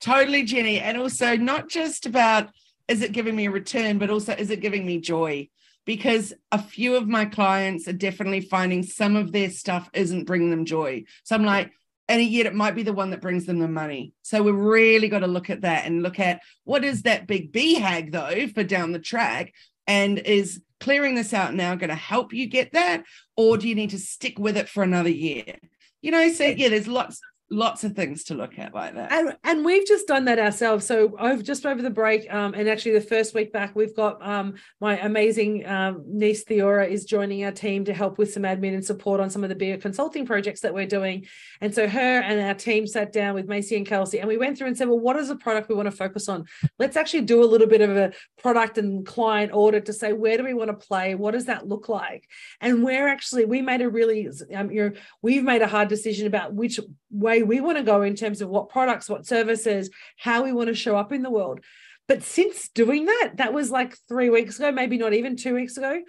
Totally 0.00 0.44
jenny. 0.44 0.78
And 0.78 0.96
also 0.96 1.36
not 1.36 1.68
just 1.68 2.06
about 2.06 2.50
is 2.86 3.02
it 3.02 3.12
giving 3.12 3.36
me 3.36 3.46
a 3.46 3.50
return 3.50 3.98
but 3.98 4.10
also 4.10 4.32
is 4.32 4.50
it 4.50 4.60
giving 4.60 4.86
me 4.86 5.00
joy 5.00 5.48
because 5.88 6.34
a 6.52 6.60
few 6.60 6.96
of 6.96 7.08
my 7.08 7.24
clients 7.24 7.88
are 7.88 7.94
definitely 7.94 8.42
finding 8.42 8.82
some 8.82 9.16
of 9.16 9.32
their 9.32 9.48
stuff 9.48 9.88
isn't 9.94 10.26
bringing 10.26 10.50
them 10.50 10.66
joy. 10.66 11.02
So 11.24 11.34
I'm 11.34 11.46
like, 11.46 11.72
and 12.08 12.22
yet 12.22 12.44
it 12.44 12.54
might 12.54 12.74
be 12.74 12.82
the 12.82 12.92
one 12.92 13.08
that 13.08 13.22
brings 13.22 13.46
them 13.46 13.58
the 13.58 13.68
money. 13.68 14.12
So 14.20 14.42
we've 14.42 14.54
really 14.54 15.08
got 15.08 15.20
to 15.20 15.26
look 15.26 15.48
at 15.48 15.62
that 15.62 15.86
and 15.86 16.02
look 16.02 16.20
at 16.20 16.42
what 16.64 16.84
is 16.84 17.02
that 17.02 17.26
big 17.26 17.54
BHAG 17.54 18.12
though 18.12 18.48
for 18.48 18.64
down 18.64 18.92
the 18.92 18.98
track 18.98 19.54
and 19.86 20.18
is 20.18 20.60
clearing 20.78 21.14
this 21.14 21.32
out 21.32 21.54
now 21.54 21.74
going 21.74 21.88
to 21.88 21.94
help 21.94 22.34
you 22.34 22.48
get 22.48 22.72
that 22.72 23.04
or 23.34 23.56
do 23.56 23.66
you 23.66 23.74
need 23.74 23.90
to 23.90 23.98
stick 23.98 24.38
with 24.38 24.58
it 24.58 24.68
for 24.68 24.82
another 24.82 25.08
year? 25.08 25.56
You 26.02 26.10
know, 26.10 26.30
so 26.30 26.44
yeah, 26.44 26.68
there's 26.68 26.86
lots 26.86 27.18
lots 27.50 27.82
of 27.82 27.94
things 27.94 28.24
to 28.24 28.34
look 28.34 28.58
at 28.58 28.74
like 28.74 28.94
that. 28.94 29.10
And, 29.10 29.36
and 29.42 29.64
we've 29.64 29.86
just 29.86 30.06
done 30.06 30.26
that 30.26 30.38
ourselves. 30.38 30.86
So 30.86 31.16
I've 31.18 31.42
just 31.42 31.64
over 31.64 31.80
the 31.80 31.90
break, 31.90 32.32
um, 32.32 32.54
and 32.54 32.68
actually 32.68 32.92
the 32.92 33.00
first 33.00 33.34
week 33.34 33.52
back, 33.52 33.74
we've 33.74 33.96
got 33.96 34.26
um, 34.26 34.54
my 34.80 34.98
amazing 34.98 35.66
um, 35.66 36.04
niece 36.06 36.44
Theora 36.44 36.86
is 36.88 37.04
joining 37.04 37.44
our 37.44 37.52
team 37.52 37.84
to 37.86 37.94
help 37.94 38.18
with 38.18 38.32
some 38.32 38.42
admin 38.42 38.74
and 38.74 38.84
support 38.84 39.20
on 39.20 39.30
some 39.30 39.42
of 39.42 39.48
the 39.48 39.54
beer 39.54 39.78
consulting 39.78 40.26
projects 40.26 40.60
that 40.60 40.74
we're 40.74 40.86
doing. 40.86 41.26
And 41.60 41.74
so 41.74 41.88
her 41.88 42.20
and 42.20 42.40
our 42.40 42.54
team 42.54 42.86
sat 42.86 43.12
down 43.12 43.34
with 43.34 43.48
Macy 43.48 43.76
and 43.76 43.86
Kelsey, 43.86 44.18
and 44.18 44.28
we 44.28 44.36
went 44.36 44.58
through 44.58 44.66
and 44.66 44.76
said, 44.76 44.88
well, 44.88 45.00
what 45.00 45.16
is 45.16 45.28
the 45.28 45.36
product 45.36 45.68
we 45.68 45.74
want 45.74 45.86
to 45.86 45.96
focus 45.96 46.28
on? 46.28 46.44
Let's 46.78 46.96
actually 46.96 47.22
do 47.22 47.42
a 47.42 47.46
little 47.46 47.66
bit 47.66 47.80
of 47.80 47.96
a 47.96 48.12
product 48.42 48.78
and 48.78 49.06
client 49.06 49.52
audit 49.54 49.86
to 49.86 49.92
say 49.92 50.12
where 50.12 50.36
do 50.36 50.44
we 50.44 50.54
want 50.54 50.68
to 50.68 50.86
play? 50.86 51.14
What 51.14 51.32
does 51.32 51.46
that 51.46 51.66
look 51.66 51.88
like? 51.88 52.28
And 52.60 52.84
we're 52.84 53.08
actually 53.08 53.46
we 53.46 53.62
made 53.62 53.80
a 53.80 53.88
really, 53.88 54.28
um, 54.54 54.70
you 54.70 54.92
we've 55.22 55.42
made 55.42 55.62
a 55.62 55.66
hard 55.66 55.88
decision 55.88 56.26
about 56.26 56.52
which 56.52 56.78
way 57.10 57.42
we 57.42 57.60
want 57.60 57.78
to 57.78 57.84
go 57.84 58.02
in 58.02 58.14
terms 58.14 58.40
of 58.40 58.48
what 58.48 58.68
products, 58.68 59.08
what 59.08 59.26
services, 59.26 59.90
how 60.18 60.44
we 60.44 60.52
want 60.52 60.68
to 60.68 60.74
show 60.74 60.96
up 60.96 61.12
in 61.12 61.22
the 61.22 61.30
world. 61.30 61.60
But 62.06 62.22
since 62.22 62.68
doing 62.68 63.04
that, 63.04 63.32
that 63.36 63.52
was 63.52 63.70
like 63.70 63.96
three 64.08 64.30
weeks 64.30 64.58
ago, 64.58 64.72
maybe 64.72 64.96
not 64.96 65.12
even 65.12 65.36
two 65.36 65.54
weeks 65.54 65.76
ago. 65.76 66.00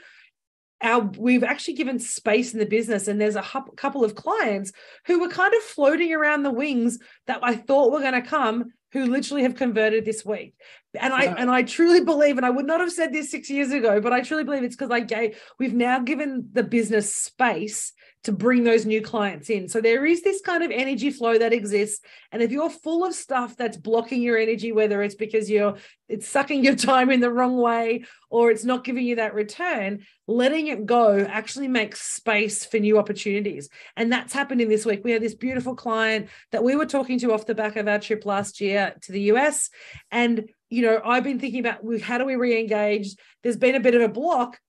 Our, 0.81 1.01
we've 1.01 1.43
actually 1.43 1.73
given 1.73 1.99
space 1.99 2.53
in 2.53 2.59
the 2.59 2.65
business, 2.65 3.09
and 3.09 3.19
there's 3.19 3.35
a 3.35 3.41
hu- 3.41 3.73
couple 3.75 4.05
of 4.05 4.15
clients 4.15 4.71
who 5.07 5.19
were 5.19 5.27
kind 5.27 5.53
of 5.53 5.61
floating 5.61 6.13
around 6.13 6.43
the 6.43 6.51
wings 6.51 6.99
that 7.27 7.39
I 7.43 7.55
thought 7.55 7.91
were 7.91 7.99
going 7.99 8.13
to 8.13 8.21
come, 8.21 8.71
who 8.93 9.05
literally 9.05 9.43
have 9.43 9.55
converted 9.55 10.05
this 10.05 10.25
week. 10.25 10.53
And 10.99 11.13
I 11.13 11.25
and 11.25 11.51
I 11.51 11.63
truly 11.63 12.01
believe, 12.03 12.37
and 12.37 12.45
I 12.45 12.49
would 12.49 12.65
not 12.65 12.79
have 12.79 12.91
said 12.91 13.11
this 13.11 13.29
six 13.29 13.49
years 13.49 13.71
ago, 13.71 13.99
but 13.99 14.13
I 14.13 14.21
truly 14.21 14.45
believe 14.45 14.63
it's 14.63 14.75
because 14.75 14.89
I 14.89 15.01
gave 15.01 15.37
we've 15.59 15.73
now 15.73 15.99
given 15.99 16.49
the 16.53 16.63
business 16.63 17.13
space 17.13 17.93
to 18.23 18.31
bring 18.31 18.63
those 18.63 18.85
new 18.85 19.01
clients 19.01 19.49
in. 19.49 19.69
So 19.69 19.79
there 19.79 20.05
is 20.05 20.21
this 20.21 20.41
kind 20.41 20.63
of 20.63 20.71
energy 20.71 21.09
flow 21.09 21.37
that 21.37 21.53
exists. 21.53 22.01
And 22.31 22.41
if 22.41 22.51
you're 22.51 22.69
full 22.69 23.05
of 23.05 23.13
stuff 23.13 23.55
that's 23.55 23.77
blocking 23.77 24.21
your 24.21 24.37
energy, 24.37 24.71
whether 24.71 25.01
it's 25.01 25.15
because 25.15 25.49
you're 25.49 25.77
it's 26.09 26.27
sucking 26.27 26.63
your 26.63 26.75
time 26.91 27.09
in 27.11 27.21
the 27.21 27.31
wrong 27.31 27.57
way 27.57 28.03
or 28.29 28.51
it's 28.51 28.65
not 28.65 28.83
giving 28.83 29.05
you 29.05 29.15
that 29.17 29.33
return, 29.33 30.05
letting 30.27 30.67
it 30.67 30.85
go 30.85 31.19
actually 31.19 31.69
makes 31.69 32.01
space 32.01 32.65
for 32.65 32.77
new 32.77 32.97
opportunities. 32.99 33.69
And 33.95 34.11
that's 34.11 34.33
happened 34.33 34.59
in 34.59 34.69
this 34.69 34.85
week. 34.85 35.01
We 35.03 35.11
had 35.11 35.23
this 35.23 35.35
beautiful 35.35 35.75
client 35.75 36.27
that 36.51 36.63
we 36.63 36.75
were 36.75 36.85
talking 36.85 37.19
to 37.19 37.33
off 37.33 37.45
the 37.45 37.55
back 37.55 37.77
of 37.77 37.87
our 37.87 37.99
trip 37.99 38.25
last 38.25 38.59
year 38.59 38.95
to 39.03 39.11
the 39.11 39.21
US. 39.33 39.69
And 40.11 40.49
you 40.69 40.83
know, 40.83 41.01
I've 41.03 41.23
been 41.23 41.39
thinking 41.39 41.61
about 41.61 41.79
how 42.01 42.17
do 42.17 42.25
we 42.25 42.35
re-engage? 42.35 43.15
There's 43.41 43.57
been 43.57 43.75
a 43.75 43.79
bit 43.79 43.95
of 43.95 44.01
a 44.01 44.07
block, 44.07 44.59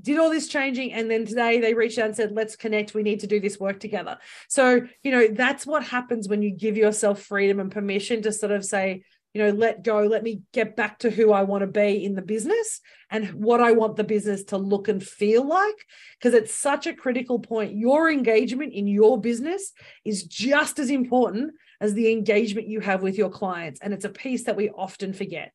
did 0.00 0.18
all 0.18 0.30
this 0.30 0.48
changing 0.48 0.92
and 0.92 1.10
then 1.10 1.24
today 1.24 1.60
they 1.60 1.74
reached 1.74 1.98
out 1.98 2.06
and 2.06 2.16
said 2.16 2.32
let's 2.32 2.56
connect. 2.56 2.94
We 2.94 3.02
need 3.02 3.20
to 3.20 3.26
do 3.26 3.40
this 3.40 3.60
work 3.60 3.80
together. 3.80 4.18
So 4.48 4.82
you 5.02 5.10
know 5.10 5.28
that's 5.28 5.66
what 5.66 5.84
happens 5.84 6.28
when 6.28 6.42
you 6.42 6.50
give 6.50 6.76
yourself 6.76 7.22
freedom 7.22 7.60
and 7.60 7.70
permission 7.70 8.22
to 8.22 8.32
sort 8.32 8.52
of 8.52 8.64
say 8.64 9.04
you 9.32 9.42
know 9.42 9.50
let 9.50 9.82
go. 9.82 10.00
Let 10.00 10.22
me 10.22 10.42
get 10.52 10.76
back 10.76 11.00
to 11.00 11.10
who 11.10 11.32
i 11.32 11.42
want 11.42 11.62
to 11.62 11.66
be 11.66 12.04
in 12.04 12.14
the 12.14 12.22
business 12.22 12.80
and 13.10 13.28
what 13.34 13.60
i 13.60 13.72
want 13.72 13.96
the 13.96 14.04
business 14.04 14.44
to 14.44 14.58
look 14.58 14.88
and 14.88 15.02
feel 15.02 15.46
like. 15.46 15.86
Because 16.18 16.34
it's 16.34 16.54
such 16.54 16.86
a 16.86 16.94
critical 16.94 17.38
point. 17.38 17.74
Your 17.74 18.10
engagement 18.10 18.72
in 18.72 18.86
your 18.86 19.20
business 19.20 19.72
is 20.04 20.24
just 20.24 20.78
as 20.78 20.90
important 20.90 21.54
as 21.80 21.94
the 21.94 22.10
engagement 22.10 22.68
you 22.68 22.80
have 22.80 23.02
with 23.02 23.16
your 23.16 23.30
clients 23.30 23.80
and 23.80 23.92
it's 23.92 24.04
a 24.04 24.10
piece 24.10 24.44
that 24.44 24.56
we 24.56 24.70
often 24.70 25.12
forget 25.12 25.52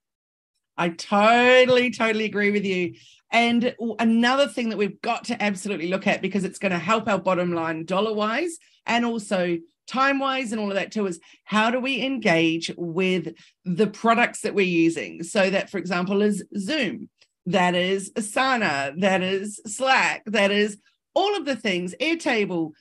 I 0.79 0.89
totally, 0.89 1.91
totally 1.91 2.23
agree 2.23 2.51
with 2.51 2.65
you. 2.65 2.95
And 3.31 3.75
another 3.99 4.47
thing 4.47 4.69
that 4.69 4.77
we've 4.77 4.99
got 5.01 5.25
to 5.25 5.43
absolutely 5.43 5.89
look 5.89 6.07
at 6.07 6.21
because 6.21 6.45
it's 6.45 6.57
going 6.57 6.71
to 6.71 6.79
help 6.79 7.07
our 7.07 7.19
bottom 7.19 7.53
line 7.53 7.85
dollar 7.85 8.13
wise 8.13 8.57
and 8.87 9.05
also 9.05 9.57
time 9.87 10.19
wise 10.19 10.51
and 10.51 10.61
all 10.61 10.69
of 10.69 10.75
that 10.75 10.91
too 10.91 11.05
is 11.05 11.19
how 11.43 11.69
do 11.69 11.79
we 11.79 12.01
engage 12.01 12.71
with 12.77 13.33
the 13.65 13.87
products 13.87 14.41
that 14.41 14.55
we're 14.55 14.65
using? 14.65 15.21
So, 15.21 15.49
that 15.49 15.69
for 15.69 15.77
example, 15.77 16.21
is 16.21 16.43
Zoom, 16.57 17.09
that 17.45 17.75
is 17.75 18.11
Asana, 18.13 18.99
that 19.01 19.21
is 19.21 19.59
Slack, 19.67 20.23
that 20.27 20.49
is 20.49 20.77
all 21.13 21.35
of 21.35 21.45
the 21.45 21.55
things, 21.55 21.93
Airtable. 21.99 22.71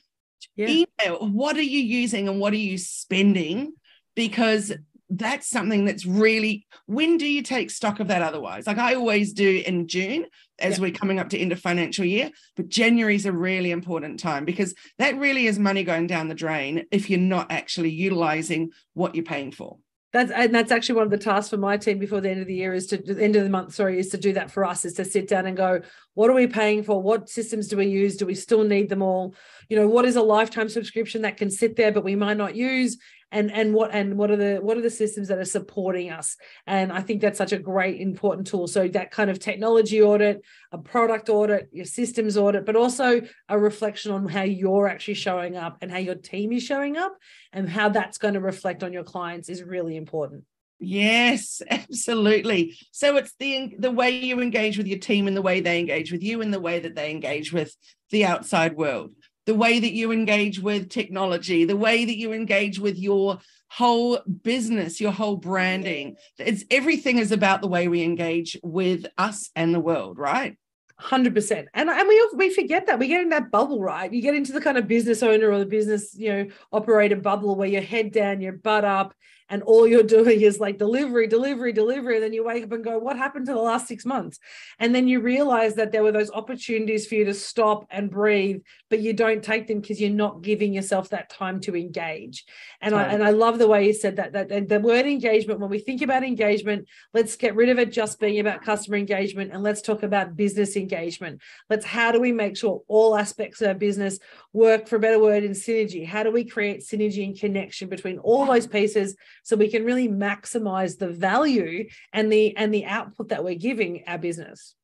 yeah. 0.55 0.67
email 0.67 1.27
what 1.27 1.57
are 1.57 1.61
you 1.61 1.81
using 1.81 2.29
and 2.29 2.39
what 2.39 2.53
are 2.53 2.57
you 2.57 2.77
spending 2.77 3.73
because 4.15 4.71
that's 5.09 5.49
something 5.49 5.85
that's 5.85 6.05
really 6.05 6.67
when 6.85 7.17
do 7.17 7.27
you 7.27 7.41
take 7.41 7.71
stock 7.71 7.99
of 7.99 8.07
that 8.07 8.21
otherwise? 8.21 8.67
Like 8.67 8.77
i 8.77 8.95
always 8.95 9.33
do 9.33 9.63
in 9.65 9.87
june 9.87 10.25
as 10.59 10.77
yeah. 10.77 10.83
we're 10.83 10.91
coming 10.91 11.19
up 11.19 11.29
to 11.29 11.37
end 11.37 11.51
of 11.51 11.59
financial 11.59 12.05
year 12.05 12.29
but 12.55 12.69
january 12.69 13.15
is 13.15 13.25
a 13.25 13.31
really 13.31 13.71
important 13.71 14.19
time 14.19 14.45
because 14.45 14.75
that 14.97 15.17
really 15.17 15.47
is 15.47 15.57
money 15.57 15.83
going 15.83 16.07
down 16.07 16.27
the 16.27 16.35
drain 16.35 16.85
if 16.91 17.09
you're 17.09 17.19
not 17.19 17.51
actually 17.51 17.89
utilizing 17.89 18.71
what 18.93 19.15
you're 19.15 19.23
paying 19.23 19.51
for. 19.51 19.77
That's 20.11 20.31
and 20.31 20.53
that's 20.53 20.71
actually 20.71 20.95
one 20.95 21.05
of 21.05 21.11
the 21.11 21.19
tasks 21.19 21.51
for 21.51 21.57
my 21.57 21.77
team 21.77 21.99
before 21.99 22.19
the 22.19 22.31
end 22.31 22.41
of 22.41 22.47
the 22.47 22.55
year 22.55 22.73
is 22.73 22.87
to 22.87 22.97
the 22.97 23.23
end 23.23 23.35
of 23.35 23.43
the 23.43 23.49
month 23.49 23.75
sorry 23.75 23.99
is 23.99 24.09
to 24.09 24.17
do 24.17 24.33
that 24.33 24.49
for 24.49 24.65
us 24.65 24.83
is 24.83 24.93
to 24.93 25.05
sit 25.05 25.27
down 25.27 25.45
and 25.45 25.55
go 25.55 25.81
what 26.15 26.31
are 26.31 26.33
we 26.33 26.47
paying 26.47 26.81
for? 26.81 26.99
What 26.99 27.29
systems 27.29 27.67
do 27.67 27.77
we 27.77 27.85
use? 27.85 28.17
Do 28.17 28.25
we 28.25 28.33
still 28.33 28.63
need 28.63 28.89
them 28.89 29.03
all? 29.03 29.35
You 29.69 29.77
know 29.77 29.87
what 29.87 30.05
is 30.05 30.15
a 30.15 30.23
lifetime 30.23 30.67
subscription 30.67 31.21
that 31.21 31.37
can 31.37 31.51
sit 31.51 31.75
there 31.75 31.91
but 31.91 32.03
we 32.03 32.15
might 32.15 32.37
not 32.37 32.55
use 32.55 32.97
and 33.31 33.51
and 33.51 33.73
what 33.73 33.91
and 33.93 34.17
what 34.17 34.31
are 34.31 34.35
the 34.35 34.57
what 34.61 34.77
are 34.77 34.81
the 34.81 34.89
systems 34.89 35.27
that 35.27 35.37
are 35.37 35.45
supporting 35.45 36.09
us? 36.09 36.35
And 36.65 36.91
i 36.91 37.01
think 37.01 37.21
that's 37.21 37.37
such 37.37 37.51
a 37.51 37.59
great 37.59 38.01
important 38.01 38.47
tool. 38.47 38.67
So 38.67 38.87
that 38.89 39.11
kind 39.11 39.29
of 39.29 39.39
technology 39.39 40.01
audit 40.01 40.41
a 40.71 40.77
product 40.77 41.29
audit 41.29 41.69
your 41.71 41.85
systems 41.85 42.37
audit 42.37 42.65
but 42.65 42.75
also 42.75 43.21
a 43.47 43.59
reflection 43.59 44.11
on 44.11 44.27
how 44.27 44.43
you're 44.43 44.87
actually 44.87 45.15
showing 45.15 45.55
up 45.55 45.77
and 45.81 45.91
how 45.91 45.97
your 45.97 46.15
team 46.15 46.51
is 46.51 46.63
showing 46.63 46.97
up 46.97 47.15
and 47.53 47.69
how 47.69 47.89
that's 47.89 48.17
going 48.17 48.33
to 48.33 48.39
reflect 48.39 48.83
on 48.83 48.93
your 48.93 49.03
clients 49.03 49.49
is 49.49 49.63
really 49.63 49.95
important. 49.95 50.43
Yes, 50.79 51.61
absolutely. 51.69 52.77
So 52.91 53.17
it's 53.17 53.33
the 53.39 53.75
the 53.77 53.91
way 53.91 54.11
you 54.11 54.39
engage 54.39 54.77
with 54.77 54.87
your 54.87 54.99
team 54.99 55.27
and 55.27 55.35
the 55.35 55.41
way 55.41 55.59
they 55.59 55.79
engage 55.79 56.11
with 56.11 56.23
you 56.23 56.41
and 56.41 56.53
the 56.53 56.59
way 56.59 56.79
that 56.79 56.95
they 56.95 57.11
engage 57.11 57.53
with 57.53 57.75
the 58.09 58.25
outside 58.25 58.75
world 58.75 59.11
the 59.49 59.55
way 59.55 59.79
that 59.79 59.93
you 59.93 60.11
engage 60.11 60.59
with 60.59 60.91
technology, 60.91 61.65
the 61.65 61.75
way 61.75 62.05
that 62.05 62.17
you 62.17 62.33
engage 62.33 62.77
with 62.77 62.99
your 62.99 63.39
whole 63.67 64.19
business, 64.43 65.01
your 65.01 65.11
whole 65.11 65.37
branding. 65.37 66.17
It's 66.37 66.65
everything 66.69 67.17
is 67.17 67.31
about 67.31 67.63
the 67.63 67.67
way 67.67 67.87
we 67.87 68.03
engage 68.03 68.59
with 68.61 69.07
us 69.17 69.49
and 69.55 69.73
the 69.73 69.79
world, 69.79 70.19
right? 70.19 70.55
Hundred 70.99 71.33
percent, 71.33 71.67
and 71.73 71.89
and 71.89 72.07
we 72.07 72.29
we 72.35 72.53
forget 72.53 72.85
that 72.85 72.99
we 72.99 73.07
get 73.07 73.21
in 73.21 73.29
that 73.29 73.49
bubble, 73.49 73.81
right? 73.81 74.13
You 74.13 74.21
get 74.21 74.35
into 74.35 74.51
the 74.51 74.61
kind 74.61 74.77
of 74.77 74.87
business 74.87 75.23
owner 75.23 75.49
or 75.51 75.57
the 75.57 75.65
business 75.65 76.13
you 76.15 76.29
know 76.31 76.47
operator 76.71 77.15
bubble 77.15 77.55
where 77.55 77.69
your 77.69 77.81
head 77.81 78.11
down, 78.11 78.41
your 78.41 78.53
butt 78.53 78.85
up, 78.85 79.15
and 79.49 79.63
all 79.63 79.87
you're 79.87 80.03
doing 80.03 80.41
is 80.41 80.59
like 80.59 80.77
delivery, 80.77 81.27
delivery, 81.27 81.73
delivery. 81.73 82.15
And 82.15 82.23
then 82.23 82.33
you 82.33 82.43
wake 82.43 82.63
up 82.63 82.71
and 82.71 82.83
go, 82.83 82.97
what 82.99 83.17
happened 83.17 83.47
to 83.47 83.53
the 83.53 83.59
last 83.59 83.87
six 83.87 84.05
months? 84.05 84.39
And 84.77 84.93
then 84.93 85.07
you 85.07 85.21
realize 85.21 85.75
that 85.75 85.91
there 85.91 86.03
were 86.03 86.11
those 86.11 86.31
opportunities 86.31 87.07
for 87.07 87.15
you 87.15 87.25
to 87.25 87.33
stop 87.33 87.87
and 87.89 88.09
breathe, 88.09 88.61
but 88.89 88.99
you 88.99 89.13
don't 89.13 89.43
take 89.43 89.67
them 89.67 89.81
because 89.81 89.99
you're 89.99 90.11
not 90.11 90.41
giving 90.41 90.73
yourself 90.73 91.09
that 91.09 91.29
time 91.29 91.59
to 91.61 91.75
engage. 91.75 92.45
And 92.81 92.95
I 92.95 93.03
and 93.03 93.23
I 93.23 93.31
love 93.31 93.59
the 93.59 93.67
way 93.67 93.87
you 93.87 93.93
said 93.93 94.17
that 94.17 94.33
that 94.33 94.69
the 94.69 94.79
word 94.79 95.05
engagement, 95.05 95.59
when 95.59 95.69
we 95.69 95.79
think 95.79 96.01
about 96.01 96.23
engagement, 96.23 96.87
let's 97.13 97.35
get 97.35 97.55
rid 97.55 97.69
of 97.69 97.79
it 97.79 97.91
just 97.91 98.19
being 98.19 98.39
about 98.39 98.61
customer 98.61 98.97
engagement 98.97 99.51
and 99.51 99.63
let's 99.63 99.81
talk 99.81 100.03
about 100.03 100.35
business 100.35 100.75
engagement. 100.75 101.41
Let's 101.69 101.85
how 101.85 102.11
do 102.11 102.19
we 102.19 102.31
make 102.31 102.57
sure 102.57 102.83
all 102.87 103.15
aspects 103.15 103.61
of 103.61 103.69
our 103.69 103.73
business 103.73 104.19
work 104.53 104.87
for 104.87 104.95
a 104.95 104.99
better 104.99 105.19
word 105.19 105.43
in 105.43 105.51
synergy? 105.51 106.05
How 106.05 106.23
do 106.23 106.31
we 106.31 106.43
create 106.43 106.81
synergy 106.81 107.23
and 107.23 107.39
connection 107.39 107.89
between 107.89 108.17
all 108.19 108.45
those 108.45 108.67
pieces? 108.67 109.15
so 109.43 109.55
we 109.55 109.67
can 109.67 109.83
really 109.83 110.07
maximize 110.07 110.99
the 110.99 111.09
value 111.09 111.87
and 112.13 112.31
the 112.31 112.55
and 112.55 112.71
the 112.71 112.85
output 112.85 113.29
that 113.29 113.43
we're 113.43 113.55
giving 113.55 114.03
our 114.05 114.19
business 114.19 114.75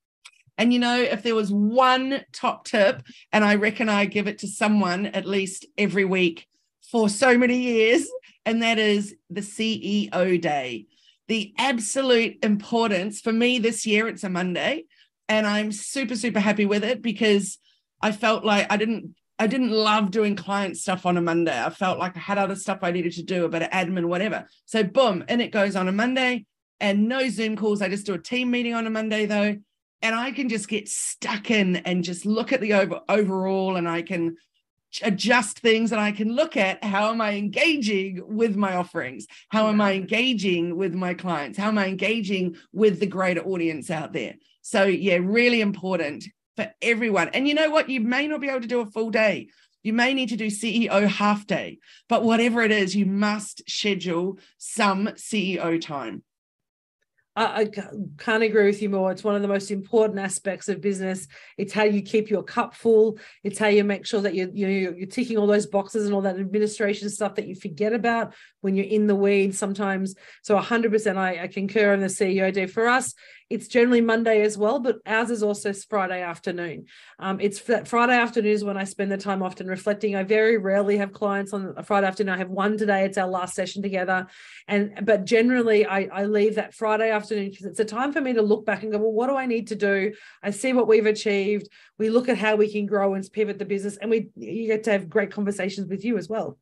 and 0.58 0.74
you 0.74 0.80
know 0.80 1.00
if 1.00 1.22
there 1.22 1.36
was 1.36 1.52
one 1.52 2.22
top 2.34 2.66
tip 2.66 3.04
and 3.32 3.46
i 3.46 3.56
reckon 3.56 3.90
i 3.90 4.06
give 4.06 4.28
it 4.28 4.40
to 4.40 4.48
someone 4.48 5.06
at 5.08 5.26
least 5.26 5.66
every 5.78 6.06
week 6.06 6.48
for 6.92 7.10
so 7.10 7.38
many 7.38 7.58
years 7.58 8.08
and 8.46 8.64
that 8.64 8.80
is 8.80 9.16
the 9.30 9.42
ceo 9.42 10.42
day 10.42 10.86
the 11.28 11.54
absolute 11.58 12.38
importance 12.44 13.22
for 13.22 13.32
me 13.32 13.60
this 13.60 13.86
year 13.86 14.08
it's 14.08 14.24
a 14.24 14.30
monday 14.30 14.84
and 15.30 15.46
i'm 15.46 15.72
super 15.72 16.16
super 16.16 16.40
happy 16.40 16.66
with 16.66 16.84
it 16.84 17.02
because 17.02 17.58
i 18.02 18.12
felt 18.12 18.44
like 18.44 18.66
i 18.72 18.78
didn't 18.78 19.16
I 19.38 19.48
didn't 19.48 19.72
love 19.72 20.12
doing 20.12 20.36
client 20.36 20.78
stuff 20.78 21.06
on 21.06 21.18
a 21.18 21.22
Monday. 21.22 21.62
I 21.62 21.70
felt 21.70 22.00
like 22.00 22.16
I 22.16 22.22
had 22.22 22.38
other 22.38 22.56
stuff 22.56 22.80
I 22.82 22.92
needed 22.92 23.14
to 23.14 23.24
do, 23.24 23.46
a 23.46 23.50
bit 23.50 23.64
of 23.64 23.70
admin, 23.70 24.06
whatever. 24.06 24.48
So 24.66 24.84
boom, 24.84 25.26
and 25.28 25.42
it 25.42 25.52
goes 25.52 25.76
on 25.76 25.88
a 25.88 25.92
Monday 25.92 26.46
and 26.80 27.08
no 27.08 27.28
Zoom 27.30 27.56
calls. 27.56 27.82
I 27.82 27.90
just 27.90 28.06
do 28.06 28.14
a 28.14 28.20
team 28.20 28.52
meeting 28.52 28.74
on 28.74 28.88
a 28.88 28.90
Monday 28.90 29.26
though. 29.26 29.58
And 30.02 30.16
I 30.16 30.32
can 30.32 30.50
just 30.50 30.68
get 30.68 30.88
stuck 30.88 31.50
in 31.50 31.78
and 31.78 32.04
just 32.04 32.26
look 32.26 32.54
at 32.54 32.62
the 32.62 32.74
over, 32.74 33.02
overall 33.10 33.76
and 33.76 33.90
I 33.90 34.04
can 34.04 34.38
adjust 35.02 35.60
things 35.60 35.92
and 35.92 36.00
I 36.00 36.12
can 36.12 36.34
look 36.34 36.56
at 36.56 36.84
how 36.84 37.10
am 37.12 37.22
I 37.22 37.34
engaging 37.34 38.22
with 38.24 38.56
my 38.56 38.76
offerings? 38.76 39.26
How 39.50 39.68
am 39.68 39.82
I 39.82 39.94
engaging 39.94 40.78
with 40.78 40.94
my 40.94 41.14
clients? 41.14 41.58
How 41.58 41.68
am 41.68 41.78
I 41.78 41.88
engaging 41.88 42.56
with 42.72 43.00
the 43.00 43.08
greater 43.08 43.42
audience 43.42 43.90
out 43.90 44.14
there? 44.14 44.36
So 44.62 44.86
yeah, 44.86 45.18
really 45.22 45.62
important 45.62 46.26
for 46.56 46.72
everyone. 46.82 47.30
And 47.30 47.48
you 47.48 47.54
know 47.54 47.70
what? 47.70 47.90
You 47.90 48.02
may 48.02 48.28
not 48.28 48.42
be 48.42 48.50
able 48.50 48.62
to 48.62 48.68
do 48.68 48.82
a 48.82 48.86
full 48.86 49.10
day. 49.10 49.50
You 49.84 49.94
may 49.94 50.14
need 50.14 50.30
to 50.30 50.36
do 50.36 50.48
CEO 50.48 51.08
half 51.08 51.46
day, 51.46 51.78
but 52.10 52.24
whatever 52.24 52.64
it 52.64 52.72
is, 52.72 52.96
you 52.96 53.06
must 53.06 53.70
schedule 53.70 54.40
some 54.58 55.08
CEO 55.10 55.80
time. 55.80 56.24
I, 57.38 57.70
can't 58.18 58.44
agree 58.44 58.66
with 58.66 58.82
you 58.82 58.90
more. 58.90 59.12
It's 59.12 59.24
one 59.24 59.36
of 59.36 59.42
the 59.42 59.50
most 59.50 59.70
important 59.70 60.20
aspects 60.20 60.70
of 60.70 60.80
business. 60.80 61.28
It's 61.58 61.74
how 61.74 61.84
you 61.84 62.02
keep 62.02 62.30
your 62.30 62.44
cup 62.44 62.74
full. 62.74 63.20
It's 63.44 63.60
how 63.60 63.68
you 63.68 63.84
make 63.84 64.06
sure 64.06 64.22
that 64.22 64.36
you're, 64.36 64.48
you're, 64.54 64.96
you're 64.96 65.08
ticking 65.08 65.38
all 65.38 65.46
those 65.46 65.66
boxes 65.66 66.06
and 66.06 66.16
all 66.16 66.22
that 66.22 66.40
administration 66.40 67.10
stuff 67.10 67.36
that 67.36 67.48
you 67.48 67.56
forget 67.56 67.92
about 67.92 68.34
when 68.62 68.76
you're 68.76 68.86
in 68.86 69.08
the 69.08 69.16
weeds 69.16 69.60
sometimes. 69.60 70.16
So 70.44 70.58
100% 70.58 71.18
I, 71.18 71.44
I 71.44 71.48
concur 71.48 71.92
on 71.92 72.00
the 72.00 72.08
CEO 72.08 72.54
day. 72.54 72.68
For 72.68 72.88
us, 72.88 73.14
it's 73.50 73.68
generally 73.68 74.02
Monday 74.02 74.42
as 74.42 74.58
well, 74.58 74.80
but 74.80 74.98
ours 75.06 75.30
is 75.30 75.44
also 75.44 75.72
Friday 75.72 76.22
afternoon. 76.22 76.86
Um, 77.20 77.40
it's 77.40 77.60
Friday 77.60 78.14
afternoon 78.14 78.52
is 78.52 78.64
when 78.64 78.78
I 78.78 78.86
spend 78.86 79.12
the 79.12 79.18
time 79.18 79.44
often 79.44 79.68
reflecting. 79.68 80.16
I 80.16 80.24
very 80.24 80.58
rarely 80.58 80.98
have 80.98 81.14
clients 81.14 81.54
on 81.54 81.74
a 81.78 81.84
Friday 81.84 82.08
afternoon. 82.08 82.34
I 82.34 82.38
have 82.38 82.50
one 82.50 82.76
today. 82.78 83.06
It's 83.06 83.20
our 83.20 83.28
last 83.28 83.54
session 83.54 83.84
together, 83.84 84.26
and 84.68 85.00
but 85.04 85.26
generally 85.26 85.86
I, 85.86 86.10
I 86.12 86.26
leave 86.26 86.56
that 86.56 86.74
Friday 86.74 87.12
afternoon 87.12 87.50
because 87.52 87.68
it's 87.68 87.80
a 87.80 87.86
time 87.86 88.12
for 88.12 88.22
me 88.22 88.34
to 88.34 88.42
look 88.42 88.66
back 88.66 88.82
and 88.82 88.92
go, 88.92 88.98
well, 88.98 89.12
what 89.12 89.28
do 89.28 89.36
I 89.36 89.46
need 89.46 89.68
to 89.68 89.76
do? 89.76 90.14
I 90.42 90.50
see 90.50 90.74
what 90.74 90.88
we've 90.88 91.06
achieved. 91.06 91.70
We 92.00 92.10
look 92.10 92.30
at 92.30 92.38
how 92.38 92.56
we 92.56 92.72
can 92.72 92.88
grow 92.88 93.14
and 93.14 93.32
pivot 93.32 93.60
the 93.60 93.66
business, 93.66 93.98
and 93.98 94.10
we 94.10 94.30
you 94.36 94.68
get 94.68 94.86
to 94.86 94.92
have 94.92 95.10
great 95.10 95.32
conversations 95.32 95.88
with 95.88 96.04
you 96.04 96.18
as 96.18 96.28
well. 96.28 96.58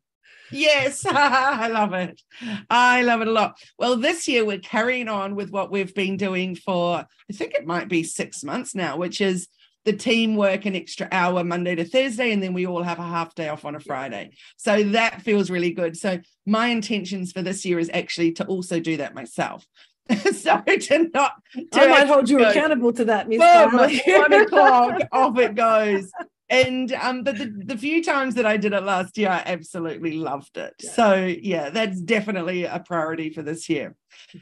Yes, 0.51 1.05
I 1.09 1.67
love 1.67 1.93
it. 1.93 2.21
I 2.69 3.01
love 3.01 3.21
it 3.21 3.27
a 3.27 3.31
lot. 3.31 3.57
Well, 3.77 3.97
this 3.97 4.27
year 4.27 4.45
we're 4.45 4.59
carrying 4.59 5.07
on 5.07 5.35
with 5.35 5.51
what 5.51 5.71
we've 5.71 5.93
been 5.93 6.17
doing 6.17 6.55
for, 6.55 6.97
I 6.97 7.33
think 7.33 7.53
it 7.53 7.65
might 7.65 7.89
be 7.89 8.03
six 8.03 8.43
months 8.43 8.75
now, 8.75 8.97
which 8.97 9.21
is 9.21 9.47
the 9.85 9.93
team 9.93 10.35
work 10.35 10.65
an 10.65 10.75
extra 10.75 11.07
hour 11.11 11.43
Monday 11.43 11.75
to 11.75 11.83
Thursday, 11.83 12.31
and 12.31 12.41
then 12.41 12.53
we 12.53 12.65
all 12.65 12.83
have 12.83 12.99
a 12.99 13.03
half 13.03 13.35
day 13.35 13.49
off 13.49 13.65
on 13.65 13.75
a 13.75 13.79
Friday. 13.79 14.31
So 14.57 14.83
that 14.83 15.21
feels 15.21 15.49
really 15.49 15.71
good. 15.71 15.97
So 15.97 16.19
my 16.45 16.67
intentions 16.67 17.31
for 17.31 17.41
this 17.41 17.65
year 17.65 17.79
is 17.79 17.89
actually 17.93 18.33
to 18.33 18.45
also 18.45 18.79
do 18.79 18.97
that 18.97 19.13
myself. 19.13 19.65
so 20.33 20.61
to 20.61 21.09
not 21.13 21.31
to 21.55 21.81
I 21.81 21.87
might 21.87 22.07
hold 22.07 22.29
you 22.29 22.39
go, 22.39 22.49
accountable 22.49 22.91
to 22.93 23.05
that, 23.05 23.29
Miss 23.29 23.39
One 23.39 24.33
o'clock 24.33 25.01
off 25.11 25.37
it 25.37 25.55
goes 25.55 26.11
and 26.53 26.93
um 26.93 27.23
but 27.23 27.37
the, 27.37 27.51
the 27.65 27.77
few 27.77 28.03
times 28.03 28.35
that 28.35 28.45
i 28.45 28.55
did 28.55 28.73
it 28.73 28.83
last 28.83 29.17
year 29.17 29.29
i 29.29 29.41
absolutely 29.45 30.13
loved 30.13 30.55
it 30.57 30.73
yeah. 30.81 30.91
so 30.91 31.35
yeah 31.41 31.69
that's 31.69 31.99
definitely 32.01 32.63
a 32.63 32.79
priority 32.79 33.29
for 33.29 33.41
this 33.41 33.67
year 33.67 33.95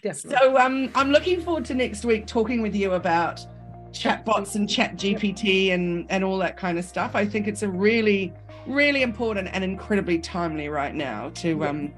definitely. 0.04 0.38
so 0.38 0.58
um 0.58 0.92
i'm 0.96 1.12
looking 1.12 1.42
forward 1.42 1.64
to 1.64 1.74
next 1.74 2.04
week 2.04 2.28
talking 2.28 2.62
with 2.62 2.76
you 2.76 2.94
about 2.94 3.40
chatbots 3.92 4.56
and 4.56 4.70
chat 4.70 4.96
gpt 4.96 5.72
and 5.74 6.06
and 6.10 6.24
all 6.24 6.38
that 6.38 6.58
kind 6.58 6.78
of 6.78 6.84
stuff 6.84 7.16
i 7.16 7.26
think 7.26 7.48
it's 7.48 7.64
a 7.64 7.70
really 7.70 8.34
really 8.68 9.02
important 9.02 9.50
and 9.54 9.64
incredibly 9.64 10.20
timely 10.20 10.70
right 10.70 10.96
now 10.96 11.30
to 11.30 11.66
um 11.66 11.94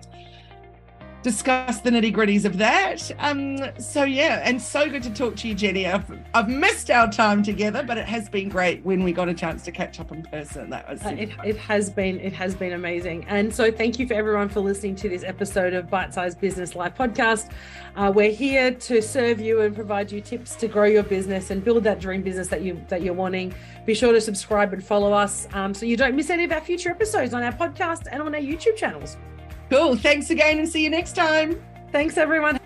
discuss 1.24 1.80
the 1.80 1.90
nitty 1.90 2.14
gritties 2.14 2.46
of 2.46 2.58
that. 2.58 3.10
Um, 3.20 3.58
so 3.80 4.04
yeah, 4.04 4.42
and 4.44 4.62
so 4.62 4.90
good 4.90 5.02
to 5.04 5.10
talk 5.10 5.36
to 5.38 5.48
you, 5.48 5.56
Jenny. 5.56 5.88
I've, 5.88 6.06
I've 6.34 6.50
missed 6.50 6.92
our 6.92 7.10
time 7.10 7.42
together, 7.42 7.82
but 7.82 7.98
it 7.98 8.06
has 8.06 8.30
been 8.30 8.50
great 8.50 8.84
when 8.84 9.04
we 9.04 9.14
got 9.14 9.30
a 9.30 9.34
chance 9.34 9.64
to 9.64 9.72
catch 9.72 10.00
up 10.00 10.12
in 10.12 10.22
person. 10.24 10.70
That 10.70 10.90
was 10.90 11.04
uh, 11.04 11.16
it, 11.18 11.32
it 11.46 11.58
has 11.58 11.90
been 11.90 12.20
it 12.20 12.34
has 12.34 12.54
been 12.54 12.74
amazing. 12.74 13.26
And 13.28 13.54
so 13.54 13.72
thank 13.72 13.98
you 13.98 14.08
for 14.08 14.14
everyone 14.14 14.50
for 14.50 14.60
listening 14.60 14.96
to 14.98 15.10
this 15.10 15.24
episode 15.24 15.74
of 15.74 15.90
Bite 15.90 16.14
Size 16.14 16.36
Business 16.36 16.76
Life 16.76 16.96
podcast. 16.96 17.52
Uh, 17.96 18.12
we're 18.14 18.32
here 18.32 18.72
to 18.72 19.02
serve 19.02 19.40
you 19.40 19.62
and 19.62 19.74
provide 19.74 20.12
you 20.12 20.20
tips 20.20 20.56
to 20.58 20.68
grow 20.68 20.86
your 20.86 21.04
business 21.04 21.52
and 21.52 21.64
build 21.64 21.84
that 21.86 22.00
dream 22.00 22.22
business 22.22 22.50
that 22.50 22.62
you 22.62 22.84
that 22.90 23.02
you're 23.02 23.14
wanting. 23.14 23.54
Be 23.86 23.94
sure 23.94 24.12
to 24.12 24.22
subscribe 24.22 24.74
and 24.74 24.84
follow 24.84 25.14
us 25.14 25.48
um, 25.54 25.74
so 25.74 25.86
you 25.86 25.96
don't 25.96 26.16
miss 26.16 26.30
any 26.30 26.44
of 26.44 26.52
our 26.52 26.62
future 26.62 26.90
episodes 26.90 27.34
on 27.34 27.44
our 27.44 27.54
podcast 27.54 28.08
and 28.12 28.22
on 28.22 28.36
our 28.36 28.42
YouTube 28.42 28.76
channels. 28.76 29.18
Cool. 29.70 29.96
Thanks 29.96 30.30
again 30.30 30.60
and 30.60 30.68
see 30.68 30.84
you 30.84 30.90
next 30.90 31.14
time. 31.14 31.62
Thanks, 31.92 32.18
everyone. 32.18 32.60